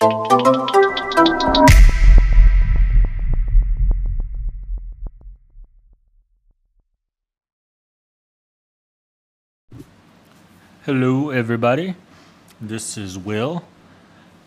Hello, 0.00 0.10
everybody. 11.30 11.96
This 12.60 12.96
is 12.96 13.18
Will. 13.18 13.64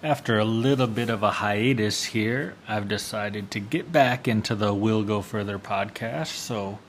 After 0.02 0.40
a 0.40 0.46
little 0.46 0.88
bit 0.88 1.10
of 1.10 1.22
a 1.22 1.32
hiatus 1.32 2.06
here, 2.06 2.56
I've 2.66 2.88
decided 2.88 3.52
to 3.52 3.60
get 3.60 3.92
back 3.92 4.30
into 4.30 4.56
the 4.56 4.74
Will 4.74 5.04
Go 5.04 5.22
Further 5.22 5.60
podcast. 5.60 6.28
So, 6.28 6.80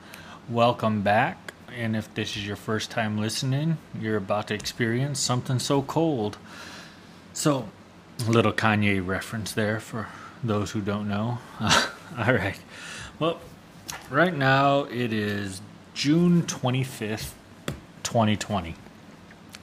welcome 0.47 1.01
back. 1.01 1.53
And 1.75 1.97
if 1.97 2.13
this 2.13 2.37
is 2.37 2.47
your 2.47 2.55
first 2.55 2.91
time 2.91 3.17
listening, 3.17 3.77
you're 3.99 4.15
about 4.15 4.47
to 4.47 4.53
experience 4.53 5.19
something 5.19 5.59
so 5.59 5.81
cold. 5.81 6.37
So, 7.33 7.67
a 8.19 8.31
little 8.31 8.53
Kanye 8.53 9.05
reference 9.05 9.51
there 9.51 9.79
for 9.79 10.07
those 10.43 10.71
who 10.71 10.81
don't 10.81 11.07
know. 11.07 11.39
All 11.61 12.33
right. 12.33 12.59
Well, 13.19 13.39
right 14.09 14.35
now 14.35 14.83
it 14.85 15.13
is 15.13 15.61
June 15.93 16.43
25th, 16.43 17.31
2020. 18.03 18.75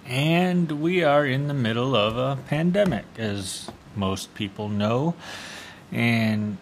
And 0.07 0.81
we 0.81 1.05
are 1.05 1.25
in 1.25 1.49
the 1.49 1.55
middle 1.55 1.95
of 1.95 2.17
a 2.17 2.41
pandemic, 2.43 3.05
as 3.17 3.71
most 3.95 4.35
people 4.35 4.69
know. 4.69 5.15
And 5.93 6.59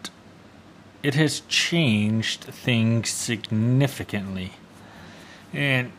it 1.03 1.15
has 1.15 1.41
changed 1.49 2.45
things 2.45 3.11
significantly. 3.11 4.53
And 5.53 5.93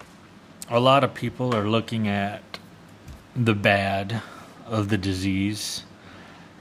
a 0.70 0.80
lot 0.80 1.04
of 1.04 1.14
people 1.14 1.56
are 1.56 1.68
looking 1.68 2.08
at 2.08 2.44
the 3.36 3.56
bad 3.56 4.22
of 4.70 4.90
the 4.90 4.98
disease, 4.98 5.84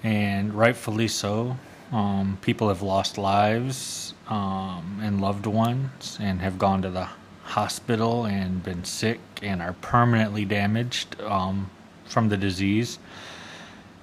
and 0.03 0.55
rightfully 0.55 1.09
so. 1.09 1.57
Um, 1.93 2.39
people 2.43 2.69
have 2.69 2.83
lost 2.83 3.17
lives 3.17 4.15
um, 4.29 5.01
and 5.03 5.21
loved 5.21 5.47
ones 5.47 6.19
and 6.21 6.41
have 6.41 6.59
gone 6.59 6.83
to 6.83 6.91
the 6.91 7.09
hospital 7.45 8.27
and 8.27 8.63
been 8.63 8.85
sick 8.85 9.21
and 9.43 9.63
are 9.63 9.73
permanently 9.75 10.45
damaged 10.45 11.19
um, 11.23 11.71
from 12.05 12.29
the 12.29 12.37
disease. 12.37 12.99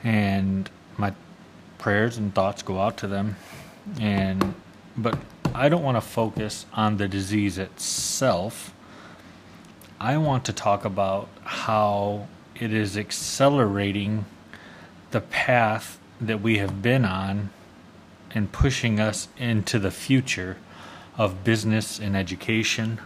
And 0.03 0.69
my 0.97 1.13
prayers 1.77 2.17
and 2.17 2.33
thoughts 2.33 2.63
go 2.63 2.79
out 2.79 2.97
to 2.97 3.07
them. 3.07 3.35
And 3.99 4.55
but 4.97 5.17
I 5.53 5.69
don't 5.69 5.83
want 5.83 5.97
to 5.97 6.01
focus 6.01 6.65
on 6.73 6.97
the 6.97 7.07
disease 7.07 7.57
itself. 7.57 8.73
I 9.99 10.17
want 10.17 10.45
to 10.45 10.53
talk 10.53 10.85
about 10.85 11.29
how 11.43 12.27
it 12.59 12.73
is 12.73 12.97
accelerating 12.97 14.25
the 15.11 15.21
path 15.21 15.99
that 16.19 16.41
we 16.41 16.57
have 16.57 16.81
been 16.81 17.05
on 17.05 17.49
and 18.31 18.51
pushing 18.51 18.99
us 18.99 19.27
into 19.37 19.79
the 19.79 19.91
future 19.91 20.57
of 21.17 21.43
business 21.43 21.99
and 21.99 22.15
education 22.15 22.99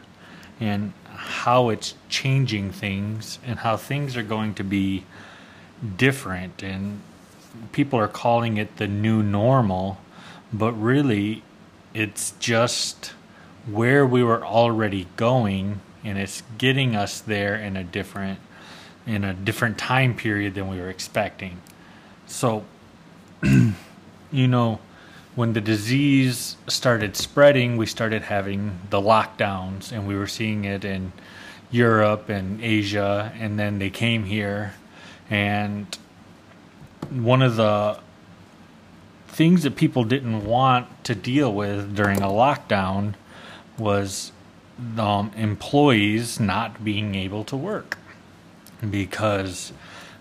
and 0.59 0.93
how 1.05 1.69
it's 1.69 1.93
changing 2.09 2.71
things 2.71 3.39
and 3.45 3.59
how 3.59 3.77
things 3.77 4.17
are 4.17 4.23
going 4.23 4.53
to 4.53 4.63
be 4.63 5.03
different. 5.97 6.63
And 6.63 7.01
people 7.71 7.99
are 7.99 8.07
calling 8.07 8.57
it 8.57 8.77
the 8.77 8.87
new 8.87 9.21
normal 9.21 9.97
but 10.51 10.71
really 10.73 11.43
it's 11.93 12.33
just 12.39 13.13
where 13.67 14.05
we 14.05 14.23
were 14.23 14.43
already 14.43 15.07
going 15.15 15.79
and 16.03 16.17
it's 16.17 16.43
getting 16.57 16.95
us 16.95 17.21
there 17.21 17.55
in 17.55 17.75
a 17.75 17.83
different 17.83 18.39
in 19.09 19.23
a 19.23 19.33
different 19.33 19.77
time 19.77 20.15
period 20.15 20.53
than 20.55 20.67
we 20.67 20.79
were 20.79 20.89
expecting 20.89 21.59
so 22.27 22.63
you 24.31 24.47
know 24.47 24.79
when 25.35 25.53
the 25.53 25.61
disease 25.61 26.57
started 26.67 27.15
spreading, 27.15 27.77
we 27.77 27.85
started 27.85 28.23
having 28.23 28.77
the 28.89 28.99
lockdowns, 28.99 29.91
and 29.91 30.05
we 30.05 30.15
were 30.15 30.27
seeing 30.27 30.65
it 30.65 30.83
in 30.83 31.13
Europe 31.71 32.29
and 32.29 32.61
Asia, 32.61 33.31
and 33.39 33.57
then 33.57 33.79
they 33.79 33.89
came 33.89 34.25
here. 34.25 34.73
And 35.29 35.97
one 37.09 37.41
of 37.41 37.55
the 37.55 37.99
things 39.27 39.63
that 39.63 39.75
people 39.75 40.03
didn't 40.03 40.43
want 40.43 41.05
to 41.05 41.15
deal 41.15 41.53
with 41.53 41.95
during 41.95 42.21
a 42.21 42.27
lockdown 42.27 43.13
was 43.77 44.31
um, 44.97 45.31
employees 45.37 46.39
not 46.39 46.83
being 46.83 47.15
able 47.15 47.43
to 47.45 47.55
work 47.55 47.97
because 48.89 49.73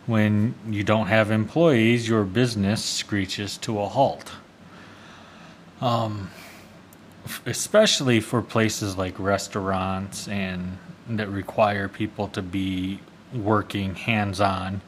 when 0.06 0.54
you 0.68 0.82
don't 0.82 1.06
have 1.06 1.30
employees, 1.30 2.08
your 2.08 2.24
business 2.24 2.84
screeches 2.84 3.58
to 3.58 3.80
a 3.80 3.88
halt 3.88 4.32
um, 5.80 6.30
especially 7.46 8.20
for 8.20 8.42
places 8.42 8.96
like 8.96 9.18
restaurants 9.18 10.28
and 10.28 10.78
that 11.08 11.28
require 11.28 11.88
people 11.88 12.28
to 12.28 12.42
be 12.42 13.00
working 13.34 13.94
hands 13.94 14.40
on 14.40 14.80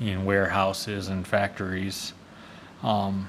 in 0.00 0.24
warehouses 0.24 1.08
and 1.08 1.26
factories. 1.26 2.12
Um, 2.82 3.28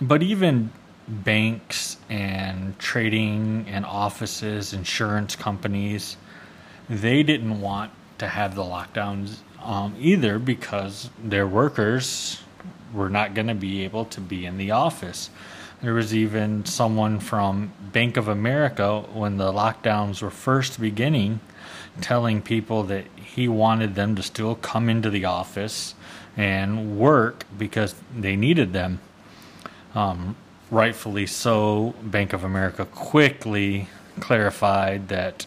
but 0.00 0.22
even 0.22 0.72
banks 1.06 1.98
and 2.08 2.78
trading 2.78 3.66
and 3.68 3.84
offices, 3.84 4.72
insurance 4.72 5.36
companies, 5.36 6.16
they 6.88 7.22
didn't 7.22 7.60
want 7.60 7.92
to 8.20 8.28
have 8.28 8.54
the 8.54 8.62
lockdowns 8.62 9.38
um, 9.62 9.94
either 9.98 10.38
because 10.38 11.10
their 11.22 11.46
workers 11.46 12.40
were 12.92 13.10
not 13.10 13.34
going 13.34 13.46
to 13.46 13.54
be 13.54 13.82
able 13.84 14.04
to 14.04 14.20
be 14.20 14.46
in 14.46 14.56
the 14.56 14.70
office. 14.70 15.30
There 15.82 15.94
was 15.94 16.14
even 16.14 16.64
someone 16.66 17.20
from 17.20 17.72
Bank 17.80 18.16
of 18.16 18.28
America 18.28 19.00
when 19.12 19.38
the 19.38 19.52
lockdowns 19.52 20.22
were 20.22 20.30
first 20.30 20.80
beginning 20.80 21.40
telling 22.00 22.40
people 22.40 22.82
that 22.84 23.04
he 23.16 23.48
wanted 23.48 23.94
them 23.94 24.14
to 24.16 24.22
still 24.22 24.54
come 24.54 24.88
into 24.88 25.10
the 25.10 25.24
office 25.24 25.94
and 26.36 26.98
work 26.98 27.44
because 27.58 27.94
they 28.16 28.36
needed 28.36 28.72
them. 28.72 29.00
Um, 29.94 30.36
rightfully 30.70 31.26
so, 31.26 31.94
Bank 32.02 32.32
of 32.32 32.44
America 32.44 32.84
quickly 32.84 33.88
clarified 34.20 35.08
that 35.08 35.46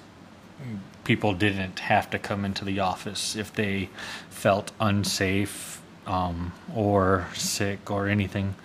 people 1.03 1.33
didn't 1.33 1.79
have 1.79 2.09
to 2.09 2.19
come 2.19 2.45
into 2.45 2.63
the 2.65 2.79
office 2.79 3.35
if 3.35 3.53
they 3.53 3.89
felt 4.29 4.71
unsafe 4.79 5.81
um, 6.05 6.53
or 6.73 7.27
sick 7.33 7.89
or 7.91 8.07
anything 8.07 8.55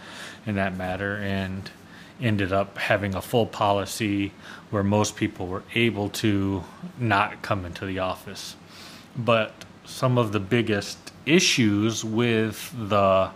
in 0.47 0.55
that 0.55 0.77
matter 0.77 1.17
and 1.17 1.71
ended 2.21 2.53
up 2.53 2.79
having 2.79 3.15
a 3.15 3.23
full 3.23 3.47
policy 3.47 4.33
where 4.71 4.83
most 4.83 5.17
people 5.17 5.47
were 5.47 5.63
able 5.75 6.09
to 6.09 6.65
not 6.99 7.41
come 7.43 7.65
into 7.65 7.87
the 7.87 7.99
office. 7.99 8.57
But 9.17 9.53
some 9.85 10.19
of 10.19 10.33
the 10.33 10.41
biggest 10.41 10.99
issues 11.27 12.05
with 12.05 12.73
the 12.89 13.31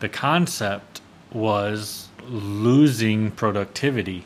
the 0.00 0.08
concept 0.08 1.00
was 1.32 2.08
losing 2.28 3.30
productivity 3.30 4.24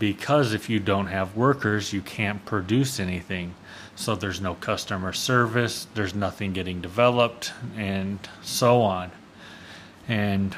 because 0.00 0.54
if 0.54 0.68
you 0.70 0.80
don't 0.80 1.08
have 1.08 1.36
workers, 1.36 1.92
you 1.92 2.00
can't 2.00 2.44
produce 2.44 2.98
anything. 2.98 3.54
So 3.94 4.16
there's 4.16 4.40
no 4.40 4.54
customer 4.54 5.12
service, 5.12 5.86
there's 5.94 6.14
nothing 6.14 6.54
getting 6.54 6.80
developed, 6.80 7.52
and 7.76 8.18
so 8.42 8.80
on. 8.80 9.12
And 10.08 10.56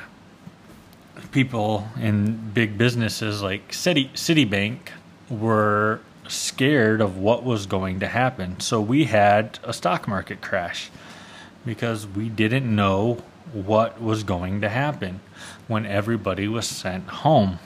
people 1.33 1.89
in 2.01 2.53
big 2.55 2.79
businesses 2.79 3.43
like 3.43 3.75
City 3.75 4.11
Citibank 4.15 4.79
were 5.29 6.01
scared 6.29 7.01
of 7.01 7.19
what 7.19 7.43
was 7.43 7.67
going 7.67 7.99
to 7.99 8.07
happen. 8.07 8.61
So 8.61 8.81
we 8.81 9.05
had 9.07 9.59
a 9.65 9.73
stock 9.73 10.07
market 10.07 10.41
crash 10.41 10.89
because 11.67 12.07
we 12.07 12.29
didn't 12.29 12.73
know 12.73 13.19
what 13.53 14.01
was 14.01 14.23
going 14.23 14.61
to 14.61 14.69
happen 14.69 15.19
when 15.67 15.85
everybody 15.85 16.47
was 16.47 16.69
sent 16.69 17.09
home. 17.09 17.59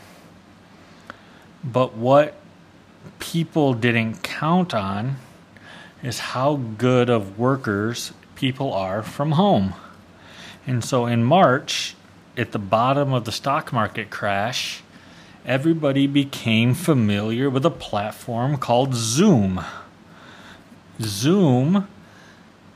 But 1.66 1.96
what 1.96 2.36
people 3.18 3.74
didn't 3.74 4.22
count 4.22 4.72
on 4.72 5.16
is 6.02 6.18
how 6.20 6.56
good 6.78 7.10
of 7.10 7.38
workers 7.38 8.12
people 8.36 8.72
are 8.72 9.02
from 9.02 9.32
home. 9.32 9.74
And 10.66 10.84
so 10.84 11.06
in 11.06 11.24
March, 11.24 11.96
at 12.36 12.52
the 12.52 12.58
bottom 12.58 13.12
of 13.12 13.24
the 13.24 13.32
stock 13.32 13.72
market 13.72 14.10
crash, 14.10 14.82
everybody 15.44 16.06
became 16.06 16.74
familiar 16.74 17.50
with 17.50 17.66
a 17.66 17.70
platform 17.70 18.58
called 18.58 18.94
Zoom. 18.94 19.64
Zoom, 21.00 21.88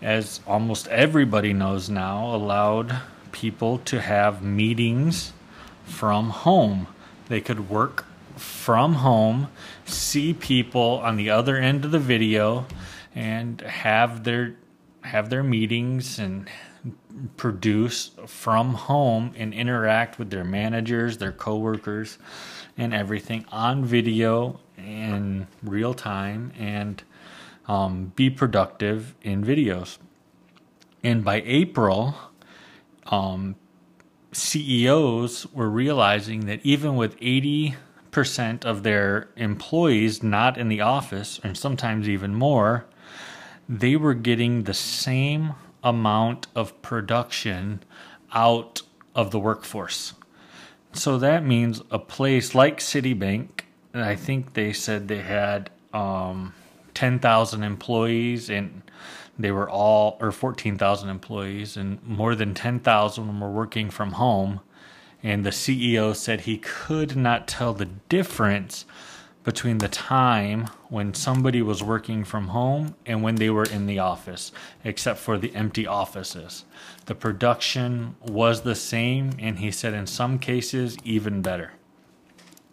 as 0.02 0.40
almost 0.46 0.88
everybody 0.88 1.52
knows 1.52 1.88
now, 1.88 2.34
allowed 2.34 2.96
people 3.30 3.78
to 3.78 4.00
have 4.00 4.42
meetings 4.42 5.32
from 5.84 6.30
home. 6.30 6.88
They 7.28 7.40
could 7.40 7.70
work 7.70 8.04
from 8.40 8.94
home, 8.94 9.48
see 9.84 10.32
people 10.32 11.00
on 11.04 11.16
the 11.16 11.30
other 11.30 11.56
end 11.56 11.84
of 11.84 11.90
the 11.90 11.98
video, 11.98 12.66
and 13.14 13.60
have 13.60 14.24
their 14.24 14.56
have 15.02 15.30
their 15.30 15.42
meetings 15.42 16.18
and 16.18 16.48
produce 17.36 18.10
from 18.26 18.74
home 18.74 19.32
and 19.36 19.52
interact 19.52 20.18
with 20.18 20.30
their 20.30 20.44
managers, 20.44 21.18
their 21.18 21.32
coworkers, 21.32 22.18
and 22.76 22.94
everything 22.94 23.44
on 23.50 23.84
video 23.84 24.60
in 24.76 25.46
real 25.62 25.94
time 25.94 26.52
and 26.58 27.02
um, 27.68 28.12
be 28.16 28.30
productive 28.30 29.14
in 29.22 29.44
videos. 29.44 29.98
And 31.02 31.24
by 31.24 31.42
April, 31.44 32.14
um, 33.06 33.56
CEOs 34.32 35.46
were 35.52 35.68
realizing 35.68 36.46
that 36.46 36.60
even 36.62 36.96
with 36.96 37.18
80% 37.20 37.74
of 38.64 38.82
their 38.82 39.28
employees 39.36 40.22
not 40.22 40.58
in 40.58 40.68
the 40.68 40.80
office, 40.80 41.40
and 41.42 41.56
sometimes 41.56 42.08
even 42.08 42.34
more, 42.34 42.86
they 43.68 43.96
were 43.96 44.14
getting 44.14 44.64
the 44.64 44.74
same 44.74 45.54
amount 45.82 46.46
of 46.54 46.80
production 46.82 47.82
out 48.32 48.82
of 49.14 49.30
the 49.30 49.38
workforce. 49.38 50.14
So 50.92 51.18
that 51.18 51.44
means 51.44 51.82
a 51.90 51.98
place 51.98 52.54
like 52.54 52.78
Citibank, 52.78 53.62
I 53.94 54.16
think 54.16 54.54
they 54.54 54.72
said 54.72 55.08
they 55.08 55.22
had 55.22 55.70
um, 55.92 56.52
10,000 56.94 57.62
employees 57.62 58.50
and 58.50 58.82
they 59.38 59.50
were 59.50 59.70
all, 59.70 60.18
or 60.20 60.32
14,000 60.32 61.08
employees, 61.08 61.76
and 61.76 62.02
more 62.02 62.34
than 62.34 62.54
10,000 62.54 63.40
were 63.40 63.50
working 63.50 63.88
from 63.88 64.12
home. 64.12 64.60
And 65.22 65.44
the 65.44 65.50
CEO 65.50 66.14
said 66.14 66.42
he 66.42 66.58
could 66.58 67.16
not 67.16 67.46
tell 67.46 67.74
the 67.74 67.88
difference 68.08 68.86
between 69.42 69.78
the 69.78 69.88
time 69.88 70.68
when 70.88 71.14
somebody 71.14 71.62
was 71.62 71.82
working 71.82 72.24
from 72.24 72.48
home 72.48 72.94
and 73.06 73.22
when 73.22 73.36
they 73.36 73.48
were 73.48 73.64
in 73.64 73.86
the 73.86 73.98
office, 73.98 74.52
except 74.84 75.18
for 75.18 75.38
the 75.38 75.54
empty 75.54 75.86
offices. 75.86 76.64
The 77.06 77.14
production 77.14 78.16
was 78.20 78.62
the 78.62 78.74
same, 78.74 79.32
and 79.38 79.58
he 79.58 79.70
said 79.70 79.94
in 79.94 80.06
some 80.06 80.38
cases, 80.38 80.96
even 81.04 81.42
better. 81.42 81.72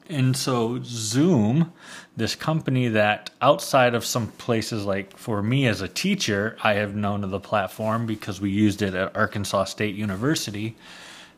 And 0.09 0.37
so, 0.37 0.79
Zoom, 0.83 1.73
this 2.15 2.35
company 2.35 2.87
that 2.89 3.29
outside 3.41 3.93
of 3.93 4.05
some 4.05 4.27
places 4.27 4.85
like 4.85 5.17
for 5.17 5.41
me 5.41 5.67
as 5.67 5.81
a 5.81 5.87
teacher, 5.87 6.57
I 6.63 6.73
have 6.75 6.95
known 6.95 7.23
of 7.23 7.29
the 7.29 7.41
platform 7.41 8.05
because 8.05 8.39
we 8.39 8.49
used 8.49 8.81
it 8.81 8.93
at 8.93 9.15
Arkansas 9.15 9.65
State 9.65 9.95
University, 9.95 10.77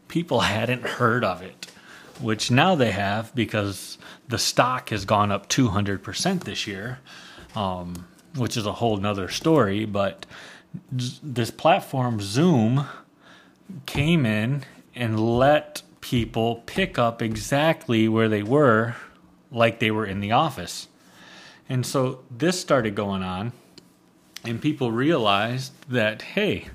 people 0.09 0.41
hadn't 0.41 0.83
heard 0.83 1.23
of 1.23 1.41
it, 1.41 1.71
which 2.19 2.51
now 2.51 2.75
they 2.75 2.91
have 2.91 3.33
because 3.33 3.97
the 4.27 4.37
stock 4.37 4.89
has 4.89 5.05
gone 5.05 5.31
up 5.31 5.47
200% 5.47 6.43
this 6.43 6.67
year, 6.67 6.99
um, 7.55 8.07
which 8.35 8.57
is 8.57 8.65
a 8.65 8.73
whole 8.73 8.97
nother 8.97 9.29
story. 9.29 9.85
But 9.85 10.25
this 10.93 11.51
platform, 11.51 12.19
Zoom, 12.19 12.85
came 13.85 14.25
in 14.25 14.63
and 14.95 15.19
let 15.19 15.81
people 16.01 16.63
pick 16.65 16.97
up 16.97 17.21
exactly 17.21 18.07
where 18.07 18.27
they 18.27 18.43
were, 18.43 18.95
like 19.51 19.79
they 19.79 19.91
were 19.91 20.05
in 20.05 20.19
the 20.19 20.31
office. 20.31 20.87
And 21.67 21.85
so 21.85 22.23
this 22.35 22.59
started 22.59 22.95
going 22.95 23.23
on, 23.23 23.53
and 24.43 24.61
people 24.61 24.91
realized 24.91 25.73
that, 25.89 26.21
hey, 26.21 26.69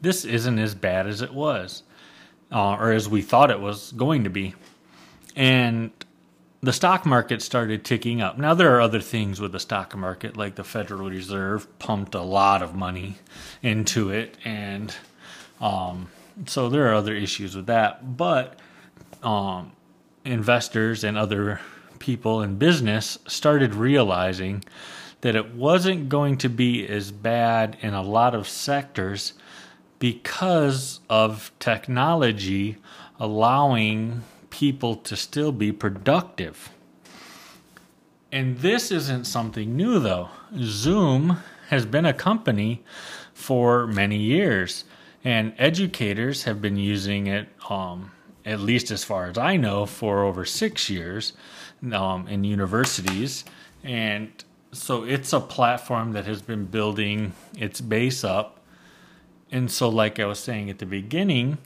this 0.00 0.24
isn't 0.24 0.58
as 0.58 0.74
bad 0.74 1.06
as 1.06 1.22
it 1.22 1.32
was, 1.32 1.82
uh, 2.52 2.74
or 2.74 2.92
as 2.92 3.08
we 3.08 3.22
thought 3.22 3.50
it 3.50 3.60
was 3.60 3.92
going 3.92 4.24
to 4.24 4.30
be. 4.30 4.54
And 5.34 5.90
the 6.62 6.72
stock 6.72 7.06
market 7.06 7.42
started 7.42 7.84
ticking 7.84 8.20
up. 8.20 8.38
Now, 8.38 8.54
there 8.54 8.74
are 8.76 8.80
other 8.80 9.00
things 9.00 9.40
with 9.40 9.52
the 9.52 9.60
stock 9.60 9.94
market, 9.96 10.36
like 10.36 10.54
the 10.54 10.64
Federal 10.64 11.08
Reserve 11.08 11.66
pumped 11.78 12.14
a 12.14 12.22
lot 12.22 12.62
of 12.62 12.74
money 12.74 13.16
into 13.62 14.10
it, 14.10 14.36
and 14.44 14.94
um, 15.60 16.08
so 16.46 16.68
there 16.68 16.90
are 16.90 16.94
other 16.94 17.14
issues 17.14 17.54
with 17.54 17.66
that. 17.66 18.16
But 18.16 18.58
um, 19.22 19.72
investors 20.24 21.04
and 21.04 21.16
other 21.16 21.60
people 21.98 22.42
in 22.42 22.56
business 22.56 23.18
started 23.26 23.74
realizing 23.74 24.64
that 25.20 25.36
it 25.36 25.54
wasn't 25.54 26.08
going 26.08 26.36
to 26.38 26.48
be 26.48 26.86
as 26.86 27.10
bad 27.10 27.76
in 27.80 27.94
a 27.94 28.02
lot 28.02 28.34
of 28.34 28.48
sectors 28.48 29.32
because 29.98 31.00
of 31.08 31.50
technology 31.58 32.76
allowing 33.18 34.22
people 34.50 34.96
to 34.96 35.16
still 35.16 35.52
be 35.52 35.72
productive. 35.72 36.70
And 38.32 38.58
this 38.58 38.90
isn't 38.90 39.24
something 39.24 39.76
new, 39.76 39.98
though. 39.98 40.28
Zoom 40.58 41.38
has 41.68 41.86
been 41.86 42.04
a 42.04 42.12
company 42.12 42.82
for 43.32 43.86
many 43.86 44.18
years, 44.18 44.84
and 45.24 45.54
educators 45.58 46.44
have 46.44 46.60
been 46.60 46.76
using 46.76 47.26
it 47.26 47.48
um, 47.70 48.10
at 48.46 48.60
least 48.60 48.90
as 48.90 49.02
far 49.02 49.26
as 49.26 49.36
I 49.36 49.56
know, 49.56 49.84
for 49.84 50.22
over 50.22 50.44
six 50.44 50.88
years 50.88 51.32
um, 51.92 52.28
in 52.28 52.44
universities. 52.44 53.44
And 53.82 54.30
so 54.72 55.02
it's 55.04 55.32
a 55.32 55.40
platform 55.40 56.12
that 56.12 56.26
has 56.26 56.40
been 56.40 56.64
building 56.66 57.32
its 57.58 57.80
base 57.80 58.22
up. 58.22 58.55
And 59.50 59.70
so, 59.70 59.88
like 59.88 60.18
I 60.18 60.26
was 60.26 60.38
saying 60.38 60.70
at 60.70 60.78
the 60.78 60.86
beginning, 60.86 61.58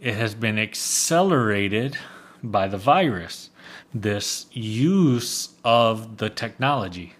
it 0.00 0.14
has 0.14 0.34
been 0.34 0.58
accelerated 0.58 1.96
by 2.42 2.68
the 2.68 2.78
virus, 2.78 3.50
this 3.94 4.46
use 4.52 5.50
of 5.64 6.18
the 6.18 6.30
technology. 6.30 7.14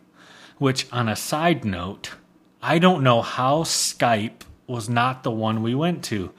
Which, 0.59 0.91
on 0.93 1.09
a 1.09 1.17
side 1.17 1.65
note, 1.65 2.13
I 2.63 2.79
don't 2.79 3.03
know 3.03 3.23
how 3.23 3.63
Skype 3.63 4.43
was 4.67 4.89
not 4.89 5.23
the 5.23 5.31
one 5.31 5.63
we 5.63 5.75
went 5.75 6.03
to 6.05 6.33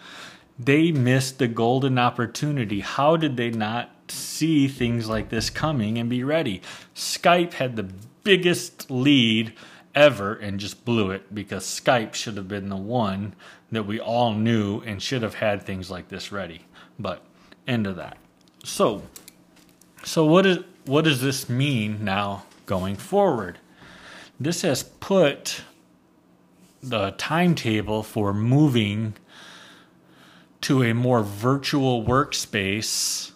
they 0.59 0.92
missed 0.92 1.38
the 1.38 1.48
golden 1.48 2.00
opportunity. 2.00 2.80
How 2.80 3.18
did 3.18 3.38
they 3.38 3.51
not 3.51 3.92
see 4.09 4.68
things 4.68 5.07
like 5.07 5.30
this 5.30 5.50
coming 5.50 5.98
and 5.98 6.09
be 6.09 6.24
ready? 6.24 6.62
Skype 6.95 7.54
had 7.54 7.75
the 7.75 7.89
biggest 8.24 8.89
lead 8.89 9.54
ever 9.97 10.35
and 10.35 10.59
just 10.59 10.85
blew 10.85 11.09
it 11.09 11.33
because 11.33 11.65
Skype 11.65 12.13
should 12.13 12.38
have 12.38 12.47
been 12.47 12.69
the 12.69 12.77
one 12.77 13.33
that 13.71 13.88
we 13.88 13.99
all 13.99 14.33
knew 14.33 14.79
and 14.81 15.01
should 15.01 15.23
have 15.23 15.33
had 15.33 15.63
things 15.63 15.89
like 15.89 16.07
this 16.07 16.31
ready. 16.31 16.61
But 16.99 17.23
end 17.67 17.88
of 17.88 17.95
that. 17.95 18.17
So, 18.63 19.01
so 20.03 20.25
what 20.25 20.45
is 20.45 20.59
what 20.85 21.03
does 21.03 21.21
this 21.21 21.49
mean 21.49 22.05
now 22.05 22.45
going 22.65 22.95
forward? 22.95 23.57
This 24.39 24.61
has 24.61 24.83
put 24.83 25.63
the 26.81 27.11
timetable 27.17 28.03
for 28.03 28.33
moving 28.33 29.15
to 30.61 30.83
a 30.83 30.94
more 30.94 31.23
virtual 31.23 32.04
workspace, 32.06 33.31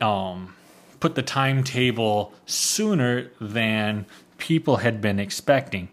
um, 0.00 0.54
put 1.00 1.14
the 1.14 1.22
timetable 1.22 2.32
sooner 2.46 3.30
than 3.40 4.06
people 4.42 4.78
had 4.78 5.00
been 5.00 5.20
expecting. 5.20 5.88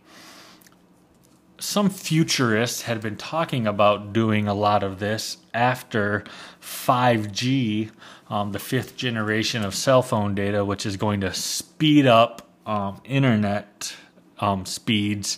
Some 1.59 1.91
futurists 1.91 2.81
had 2.81 2.99
been 2.99 3.15
talking 3.15 3.67
about 3.67 4.11
doing 4.11 4.47
a 4.47 4.55
lot 4.55 4.81
of 4.81 4.97
this 4.97 5.37
after 5.53 6.23
5G, 6.59 7.91
um, 8.27 8.51
the 8.51 8.57
fifth 8.57 8.95
generation 8.95 9.63
of 9.63 9.75
cell 9.75 10.01
phone 10.01 10.33
data, 10.33 10.65
which 10.65 10.83
is 10.83 10.97
going 10.97 11.21
to 11.21 11.31
speed 11.31 12.07
up 12.07 12.49
um, 12.65 12.99
internet 13.05 13.95
um, 14.39 14.65
speeds 14.65 15.37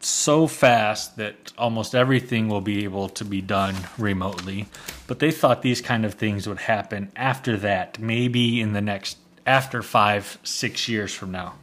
so 0.00 0.46
fast 0.46 1.16
that 1.16 1.50
almost 1.56 1.94
everything 1.94 2.48
will 2.48 2.60
be 2.60 2.84
able 2.84 3.08
to 3.08 3.24
be 3.24 3.40
done 3.40 3.74
remotely. 3.96 4.66
But 5.06 5.18
they 5.18 5.30
thought 5.30 5.62
these 5.62 5.80
kind 5.80 6.04
of 6.04 6.12
things 6.12 6.46
would 6.46 6.58
happen 6.58 7.10
after 7.16 7.56
that, 7.58 7.98
maybe 7.98 8.60
in 8.60 8.74
the 8.74 8.82
next, 8.82 9.16
after 9.46 9.82
five, 9.82 10.38
six 10.42 10.88
years 10.90 11.14
from 11.14 11.30
now. 11.30 11.54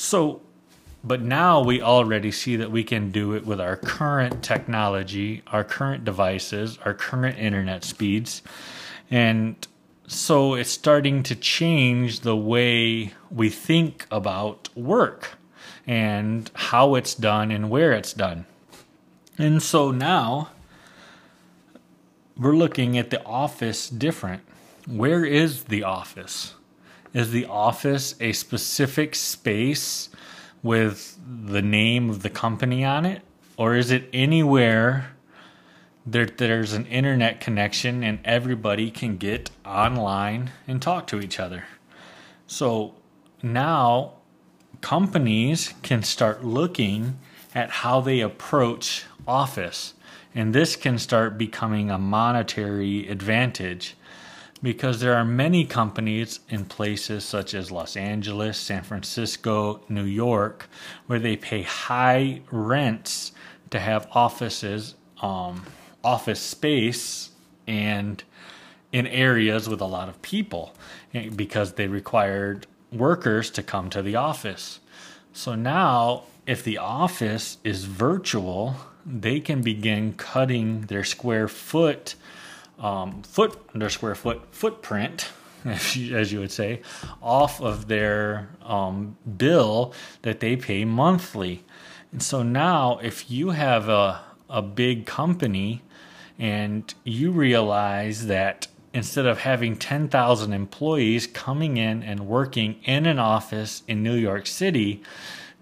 So, 0.00 0.40
but 1.04 1.20
now 1.20 1.62
we 1.62 1.82
already 1.82 2.32
see 2.32 2.56
that 2.56 2.70
we 2.70 2.84
can 2.84 3.10
do 3.10 3.34
it 3.34 3.44
with 3.44 3.60
our 3.60 3.76
current 3.76 4.42
technology, 4.42 5.42
our 5.48 5.62
current 5.62 6.06
devices, 6.06 6.78
our 6.86 6.94
current 6.94 7.38
internet 7.38 7.84
speeds. 7.84 8.40
And 9.10 9.56
so 10.06 10.54
it's 10.54 10.70
starting 10.70 11.22
to 11.24 11.36
change 11.36 12.20
the 12.20 12.34
way 12.34 13.12
we 13.30 13.50
think 13.50 14.06
about 14.10 14.70
work 14.74 15.32
and 15.86 16.50
how 16.54 16.94
it's 16.94 17.14
done 17.14 17.50
and 17.50 17.68
where 17.68 17.92
it's 17.92 18.14
done. 18.14 18.46
And 19.36 19.62
so 19.62 19.90
now 19.90 20.48
we're 22.38 22.56
looking 22.56 22.96
at 22.96 23.10
the 23.10 23.22
office 23.24 23.90
different. 23.90 24.42
Where 24.86 25.26
is 25.26 25.64
the 25.64 25.84
office? 25.84 26.54
Is 27.12 27.32
the 27.32 27.46
office 27.46 28.14
a 28.20 28.32
specific 28.32 29.14
space 29.14 30.10
with 30.62 31.18
the 31.26 31.62
name 31.62 32.10
of 32.10 32.22
the 32.22 32.30
company 32.30 32.84
on 32.84 33.04
it? 33.04 33.22
Or 33.56 33.74
is 33.74 33.90
it 33.90 34.08
anywhere 34.12 35.12
that 36.06 36.38
there's 36.38 36.72
an 36.72 36.86
internet 36.86 37.40
connection 37.40 38.02
and 38.02 38.20
everybody 38.24 38.90
can 38.90 39.16
get 39.16 39.50
online 39.66 40.50
and 40.66 40.80
talk 40.80 41.06
to 41.08 41.20
each 41.20 41.40
other? 41.40 41.64
So 42.46 42.94
now 43.42 44.14
companies 44.80 45.74
can 45.82 46.02
start 46.02 46.44
looking 46.44 47.18
at 47.54 47.70
how 47.70 48.00
they 48.00 48.20
approach 48.20 49.04
office 49.26 49.94
And 50.34 50.54
this 50.54 50.76
can 50.76 50.98
start 50.98 51.36
becoming 51.36 51.90
a 51.90 51.98
monetary 51.98 53.08
advantage 53.08 53.96
because 54.62 55.00
there 55.00 55.14
are 55.14 55.24
many 55.24 55.64
companies 55.64 56.40
in 56.48 56.64
places 56.64 57.24
such 57.24 57.54
as 57.54 57.70
Los 57.70 57.96
Angeles, 57.96 58.58
San 58.58 58.82
Francisco, 58.82 59.80
New 59.88 60.04
York, 60.04 60.68
where 61.06 61.18
they 61.18 61.36
pay 61.36 61.62
high 61.62 62.42
rents 62.50 63.32
to 63.70 63.80
have 63.80 64.06
offices, 64.12 64.94
um, 65.22 65.64
office 66.04 66.40
space, 66.40 67.30
and 67.66 68.22
in 68.92 69.06
areas 69.06 69.68
with 69.68 69.80
a 69.80 69.86
lot 69.86 70.08
of 70.08 70.20
people 70.22 70.74
eh, 71.14 71.28
because 71.34 71.74
they 71.74 71.86
required 71.86 72.66
workers 72.92 73.50
to 73.50 73.62
come 73.62 73.88
to 73.90 74.02
the 74.02 74.16
office. 74.16 74.80
So 75.32 75.54
now, 75.54 76.24
if 76.46 76.64
the 76.64 76.78
office 76.78 77.58
is 77.62 77.84
virtual, 77.84 78.76
they 79.06 79.40
can 79.40 79.62
begin 79.62 80.14
cutting 80.14 80.82
their 80.82 81.04
square 81.04 81.48
foot 81.48 82.16
um, 82.80 83.22
foot 83.22 83.56
square 83.88 84.14
foot 84.14 84.42
footprint, 84.50 85.28
as 85.64 85.96
you 85.96 86.40
would 86.40 86.52
say, 86.52 86.82
off 87.22 87.60
of 87.60 87.88
their 87.88 88.48
um, 88.62 89.16
bill 89.36 89.94
that 90.22 90.40
they 90.40 90.56
pay 90.56 90.84
monthly. 90.84 91.64
And 92.12 92.22
so 92.22 92.42
now, 92.42 92.98
if 93.02 93.30
you 93.30 93.50
have 93.50 93.88
a 93.88 94.22
a 94.50 94.60
big 94.60 95.06
company 95.06 95.80
and 96.38 96.92
you 97.04 97.30
realize 97.30 98.26
that 98.26 98.66
instead 98.92 99.24
of 99.24 99.38
having 99.38 99.76
10,000 99.76 100.52
employees 100.52 101.28
coming 101.28 101.76
in 101.76 102.02
and 102.02 102.26
working 102.26 102.80
in 102.82 103.06
an 103.06 103.18
office 103.18 103.84
in 103.86 104.02
New 104.02 104.16
York 104.16 104.46
City, 104.46 105.00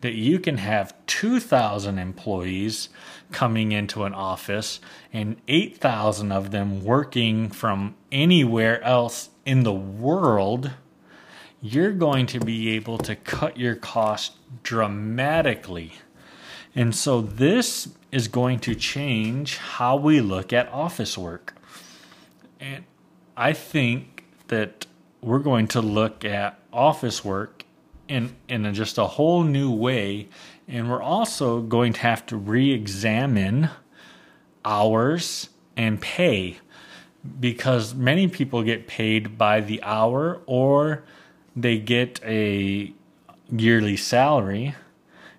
that 0.01 0.15
you 0.15 0.39
can 0.39 0.57
have 0.57 0.95
2,000 1.07 1.99
employees 1.99 2.89
coming 3.33 3.73
into 3.73 4.05
an 4.05 4.15
office 4.15 4.81
and 5.13 5.41
8,000 5.49 6.33
of 6.33 6.51
them 6.51 6.83
working 6.85 7.51
from 7.51 7.95
anywhere 8.11 8.83
else 8.83 9.31
in 9.45 9.65
the 9.65 9.73
world, 9.73 10.71
you're 11.61 11.93
going 11.93 12.27
to 12.27 12.41
be 12.41 12.71
able 12.71 12.99
to 12.99 13.17
cut 13.17 13.57
your 13.57 13.75
cost 13.75 14.33
dramatically. 14.63 15.95
And 16.75 16.95
so, 16.95 17.21
this 17.21 17.89
is 18.13 18.29
going 18.29 18.61
to 18.61 18.75
change 18.75 19.57
how 19.57 19.97
we 19.97 20.21
look 20.21 20.53
at 20.53 20.69
office 20.69 21.19
work. 21.19 21.55
And 22.61 22.85
I 23.37 23.53
think 23.53 24.25
that 24.49 24.87
we're 25.21 25.39
going 25.41 25.67
to 25.69 25.81
look 25.81 26.25
at 26.25 26.59
office 26.73 27.25
work 27.25 27.65
in 28.09 28.35
in 28.49 28.73
just 28.75 28.99
a 28.99 29.07
whole 29.07 29.45
new 29.45 29.71
way. 29.71 30.29
And 30.67 30.91
we're 30.91 31.03
also 31.03 31.61
going 31.61 31.93
to 31.95 32.01
have 32.01 32.27
to 32.27 32.37
re-examine 32.37 33.71
hours 34.65 35.49
and 35.77 36.01
pay 36.01 36.59
because 37.41 37.95
many 37.95 38.29
people 38.29 38.63
get 38.63 38.87
paid 38.87 39.39
by 39.39 39.61
the 39.61 39.83
hour 39.83 40.41
or 40.47 41.05
they 41.57 41.79
get 41.79 42.21
a 42.25 42.93
yearly 43.51 43.97
salary 43.97 44.75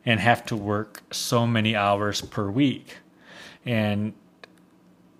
and 0.06 0.20
have 0.20 0.46
to 0.48 0.56
work 0.56 1.04
so 1.12 1.46
many 1.46 1.76
hours 1.76 2.22
per 2.22 2.50
week. 2.50 2.98
And 3.66 4.14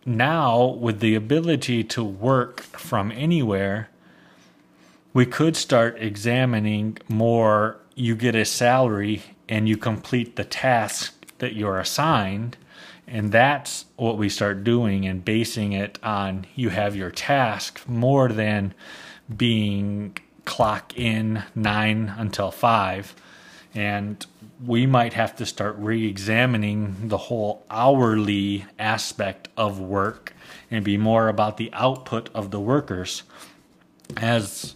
now 0.06 0.66
with 0.66 1.00
the 1.00 1.16
ability 1.16 1.84
to 1.84 2.04
work 2.04 2.62
from 2.62 3.12
anywhere 3.12 3.90
we 5.14 5.26
could 5.26 5.56
start 5.56 5.98
examining 6.00 6.98
more 7.08 7.80
you 7.96 8.16
get 8.16 8.36
a 8.36 8.46
salary 8.46 9.24
and 9.48 9.68
you 9.68 9.78
complete 9.78 10.36
the 10.36 10.44
task 10.44 11.26
that 11.40 11.54
you're 11.54 11.80
assigned 11.80 12.58
and 13.08 13.32
that's 13.32 13.86
what 13.96 14.18
we 14.18 14.30
start 14.30 14.64
doing 14.64 15.06
and 15.06 15.26
basing 15.26 15.74
it 15.74 15.98
on 16.04 16.46
you 16.56 16.70
have 16.70 16.96
your 16.96 17.12
task 17.12 17.82
more 17.88 18.30
than 18.30 18.74
being 19.36 20.16
clock 20.46 20.98
in 20.98 21.44
9 21.56 22.14
until 22.18 22.52
5 22.52 23.16
and 23.74 24.26
we 24.66 24.86
might 24.86 25.14
have 25.14 25.36
to 25.36 25.46
start 25.46 25.76
re-examining 25.78 27.08
the 27.08 27.18
whole 27.18 27.64
hourly 27.70 28.66
aspect 28.78 29.48
of 29.56 29.80
work 29.80 30.34
and 30.72 30.84
be 30.84 30.98
more 30.98 31.28
about 31.28 31.58
the 31.58 31.72
output 31.74 32.30
of 32.34 32.52
the 32.52 32.60
workers. 32.60 33.24
As 34.18 34.76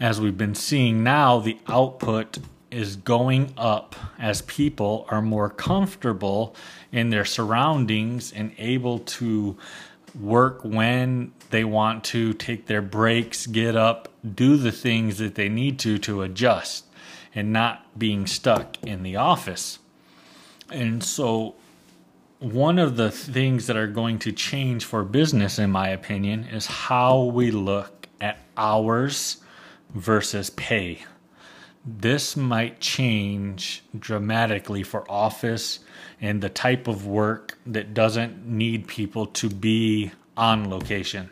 as 0.00 0.20
we've 0.20 0.38
been 0.38 0.54
seeing 0.54 1.02
now, 1.02 1.38
the 1.38 1.58
output 1.66 2.38
is 2.70 2.96
going 2.96 3.52
up 3.56 3.96
as 4.18 4.42
people 4.42 5.06
are 5.08 5.22
more 5.22 5.48
comfortable 5.48 6.54
in 6.92 7.10
their 7.10 7.24
surroundings 7.24 8.32
and 8.32 8.52
able 8.58 9.00
to 9.00 9.56
work 10.18 10.60
when 10.64 11.32
they 11.50 11.64
want 11.64 12.04
to, 12.04 12.32
take 12.34 12.66
their 12.66 12.82
breaks, 12.82 13.46
get 13.46 13.74
up, 13.74 14.08
do 14.34 14.56
the 14.56 14.72
things 14.72 15.18
that 15.18 15.34
they 15.34 15.48
need 15.48 15.78
to 15.78 15.98
to 15.98 16.22
adjust 16.22 16.84
and 17.34 17.52
not 17.52 17.86
being 17.98 18.26
stuck 18.26 18.76
in 18.82 19.02
the 19.02 19.16
office. 19.16 19.78
And 20.70 21.02
so, 21.02 21.54
one 22.40 22.78
of 22.78 22.96
the 22.96 23.10
things 23.10 23.66
that 23.66 23.76
are 23.76 23.88
going 23.88 24.18
to 24.20 24.32
change 24.32 24.84
for 24.84 25.02
business, 25.02 25.58
in 25.58 25.70
my 25.70 25.88
opinion, 25.88 26.44
is 26.44 26.66
how 26.66 27.22
we 27.22 27.50
look 27.50 28.06
at 28.20 28.38
hours 28.56 29.38
versus 29.94 30.50
pay. 30.50 31.04
This 31.84 32.36
might 32.36 32.80
change 32.80 33.82
dramatically 33.98 34.82
for 34.82 35.10
office 35.10 35.80
and 36.20 36.42
the 36.42 36.48
type 36.48 36.86
of 36.86 37.06
work 37.06 37.58
that 37.66 37.94
doesn't 37.94 38.46
need 38.46 38.86
people 38.88 39.26
to 39.26 39.48
be 39.48 40.12
on 40.36 40.68
location. 40.68 41.30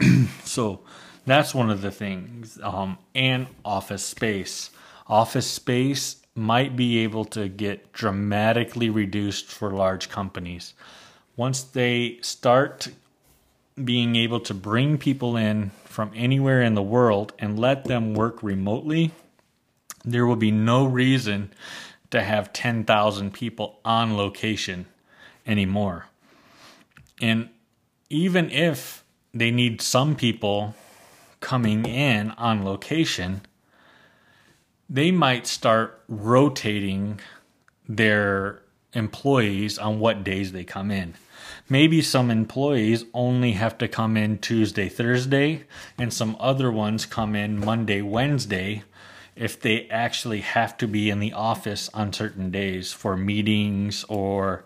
so 0.44 0.80
that's 1.26 1.54
one 1.54 1.70
of 1.70 1.82
the 1.82 1.90
things. 1.90 2.58
Um, 2.62 2.98
and 3.14 3.46
office 3.64 4.04
space. 4.04 4.70
Office 5.06 5.46
space 5.46 6.16
might 6.34 6.76
be 6.76 6.98
able 6.98 7.24
to 7.26 7.48
get 7.48 7.92
dramatically 7.92 8.88
reduced 8.88 9.46
for 9.46 9.72
large 9.72 10.08
companies. 10.08 10.74
Once 11.36 11.62
they 11.62 12.18
start 12.22 12.88
being 13.84 14.16
able 14.16 14.40
to 14.40 14.54
bring 14.54 14.98
people 14.98 15.36
in 15.36 15.70
from 15.84 16.10
anywhere 16.14 16.62
in 16.62 16.74
the 16.74 16.82
world 16.82 17.32
and 17.38 17.58
let 17.58 17.84
them 17.84 18.14
work 18.14 18.42
remotely, 18.42 19.10
there 20.04 20.26
will 20.26 20.36
be 20.36 20.50
no 20.50 20.84
reason 20.84 21.52
to 22.10 22.22
have 22.22 22.52
10,000 22.52 23.32
people 23.32 23.78
on 23.84 24.16
location 24.16 24.86
anymore. 25.46 26.06
And 27.20 27.48
even 28.08 28.50
if 28.50 29.04
they 29.34 29.50
need 29.50 29.80
some 29.82 30.16
people 30.16 30.74
coming 31.40 31.84
in 31.84 32.30
on 32.32 32.64
location, 32.64 33.42
they 34.88 35.10
might 35.10 35.46
start 35.46 36.02
rotating 36.08 37.20
their 37.88 38.62
employees 38.92 39.78
on 39.78 40.00
what 40.00 40.24
days 40.24 40.52
they 40.52 40.64
come 40.64 40.90
in. 40.90 41.14
Maybe 41.68 42.00
some 42.00 42.30
employees 42.30 43.04
only 43.12 43.52
have 43.52 43.76
to 43.78 43.88
come 43.88 44.16
in 44.16 44.38
Tuesday, 44.38 44.88
Thursday, 44.88 45.64
and 45.98 46.12
some 46.12 46.36
other 46.40 46.72
ones 46.72 47.04
come 47.04 47.36
in 47.36 47.62
Monday, 47.62 48.00
Wednesday 48.00 48.84
if 49.38 49.60
they 49.60 49.86
actually 49.88 50.40
have 50.40 50.76
to 50.76 50.88
be 50.88 51.08
in 51.08 51.20
the 51.20 51.32
office 51.32 51.88
on 51.94 52.12
certain 52.12 52.50
days 52.50 52.92
for 52.92 53.16
meetings 53.16 54.04
or 54.08 54.64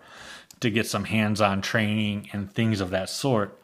to 0.59 0.69
get 0.71 0.87
some 0.87 1.03
hands 1.03 1.39
on 1.39 1.61
training 1.61 2.27
and 2.33 2.51
things 2.51 2.81
of 2.81 2.89
that 2.89 3.09
sort. 3.09 3.59